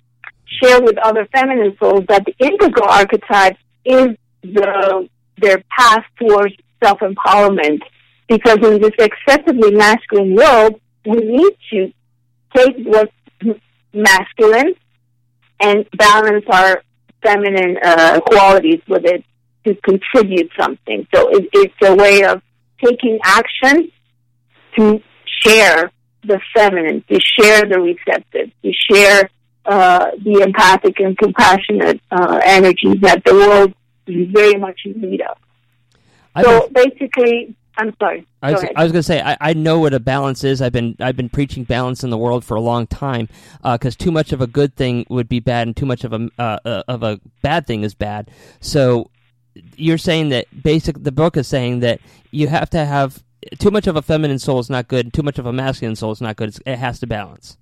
[0.47, 4.09] share with other feminine souls that the indigo archetype is
[4.43, 7.81] the their path towards self empowerment.
[8.29, 11.93] Because in this excessively masculine world, we need to
[12.55, 13.13] take what's
[13.93, 14.75] masculine
[15.61, 16.83] and balance our
[17.23, 19.25] feminine uh, qualities with it
[19.67, 21.07] to contribute something.
[21.13, 22.41] So it, it's a way of
[22.85, 23.91] taking action
[24.77, 25.03] to
[25.43, 25.91] share
[26.23, 29.31] the feminine, to share the receptive, to share
[29.65, 33.75] uh, the empathic and compassionate uh, energies that the world
[34.07, 35.37] is very much in need of.
[36.35, 38.27] I so think- basically, I'm sorry.
[38.43, 38.65] I was.
[38.77, 40.61] I was going to say I, I know what a balance is.
[40.61, 43.29] I've been I've been preaching balance in the world for a long time
[43.63, 46.29] because too much of a good thing would be bad, and too much of a
[46.39, 48.31] uh, uh, of a bad thing is bad.
[48.61, 49.11] So
[49.77, 53.23] you're saying that basic the book is saying that you have to have
[53.59, 56.13] too much of a feminine soul is not good, too much of a masculine soul
[56.13, 56.51] is not good.
[56.51, 57.57] It's, it has to balance.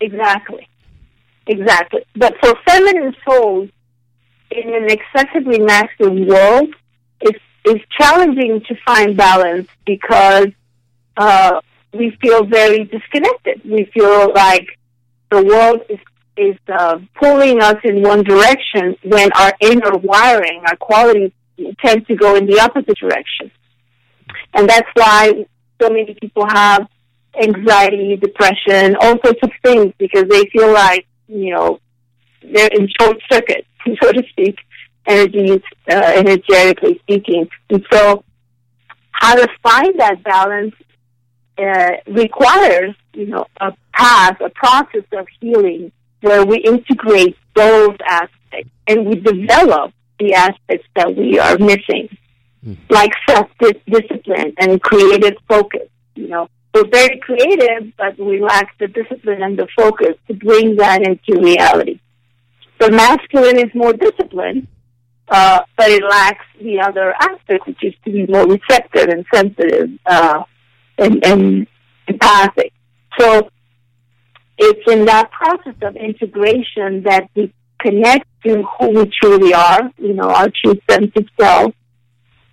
[0.00, 0.68] Exactly.
[1.46, 2.04] Exactly.
[2.14, 3.68] But for feminine souls
[4.50, 6.74] in an excessively masculine world,
[7.20, 10.48] it's, it's challenging to find balance because
[11.16, 11.60] uh,
[11.92, 13.62] we feel very disconnected.
[13.64, 14.78] We feel like
[15.30, 15.98] the world is
[16.36, 21.32] is uh, pulling us in one direction when our inner wiring, our qualities
[21.84, 23.50] tend to go in the opposite direction.
[24.54, 25.46] And that's why
[25.80, 26.88] so many people have
[27.40, 31.80] anxiety, depression, all sorts of things because they feel like, you know,
[32.42, 33.66] they're in short circuit,
[34.02, 34.58] so to speak,
[35.06, 35.60] energies,
[35.90, 37.48] uh, energetically speaking.
[37.70, 38.24] And so
[39.12, 40.74] how to find that balance
[41.58, 48.70] uh, requires, you know, a path, a process of healing where we integrate those aspects
[48.86, 52.08] and we develop the aspects that we are missing,
[52.88, 55.88] like self-discipline and creative focus.
[56.14, 60.76] You know, we're very creative, but we lack the discipline and the focus to bring
[60.76, 62.00] that into reality.
[62.78, 64.68] The masculine is more disciplined,
[65.28, 69.90] uh, but it lacks the other aspect, which is to be more receptive and sensitive
[70.06, 70.42] uh,
[70.98, 71.66] and, and
[72.06, 72.72] empathic.
[73.18, 73.50] So
[74.58, 80.14] it's in that process of integration that we connect to who we truly are, you
[80.14, 81.74] know, our true sense of self,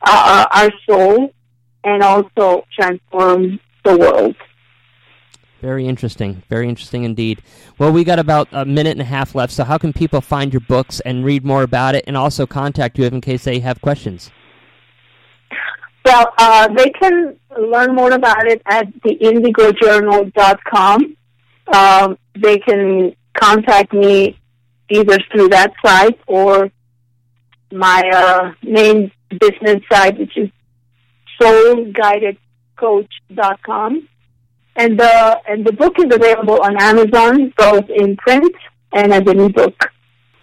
[0.01, 1.33] uh, our soul,
[1.83, 4.35] and also transform the world.
[5.61, 6.43] Very interesting.
[6.49, 7.41] Very interesting indeed.
[7.77, 10.51] Well, we got about a minute and a half left, so how can people find
[10.51, 13.79] your books and read more about it and also contact you in case they have
[13.79, 14.29] questions?
[16.03, 21.15] Well, uh, they can learn more about it at theindigojournal.com.
[21.67, 24.37] Um, they can contact me
[24.89, 26.71] either through that site or
[27.71, 30.49] my uh, main business site, which is
[31.41, 34.07] soulguidedcoach.com.
[34.75, 38.51] And the and the book is available on Amazon, both in print
[38.91, 39.91] and as an ebook.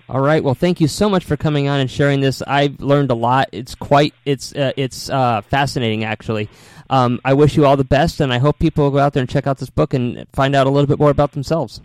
[0.08, 0.40] All right.
[0.42, 2.42] Well, thank you so much for coming on and sharing this.
[2.42, 3.48] I've learned a lot.
[3.52, 6.48] It's quite it's uh, it's uh, fascinating actually.
[6.90, 9.30] Um, I wish you all the best, and I hope people go out there and
[9.30, 11.80] check out this book and find out a little bit more about themselves.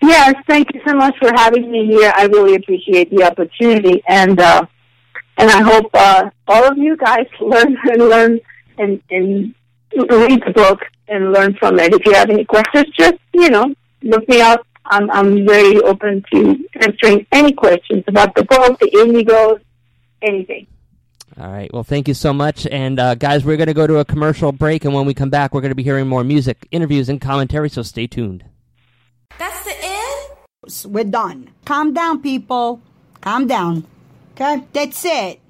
[0.00, 2.10] Yes, thank you so much for having me here.
[2.16, 4.64] I really appreciate the opportunity, and uh,
[5.36, 8.40] and I hope uh, all of you guys learn and learn
[8.78, 9.54] and, and
[9.94, 11.92] read the book and learn from it.
[11.92, 14.66] If you have any questions, just you know look me up.
[14.86, 19.60] I'm I'm very open to answering any questions about the book, the indigos,
[20.22, 20.66] anything.
[21.38, 21.72] All right.
[21.72, 22.66] Well, thank you so much.
[22.66, 25.28] And uh, guys, we're going to go to a commercial break, and when we come
[25.28, 27.68] back, we're going to be hearing more music, interviews, and commentary.
[27.68, 28.44] So stay tuned.
[29.38, 30.92] That's the end?
[30.94, 31.50] We're done.
[31.66, 32.80] Calm down, people.
[33.20, 33.84] Calm down.
[34.32, 34.64] Okay?
[34.72, 35.40] That's it.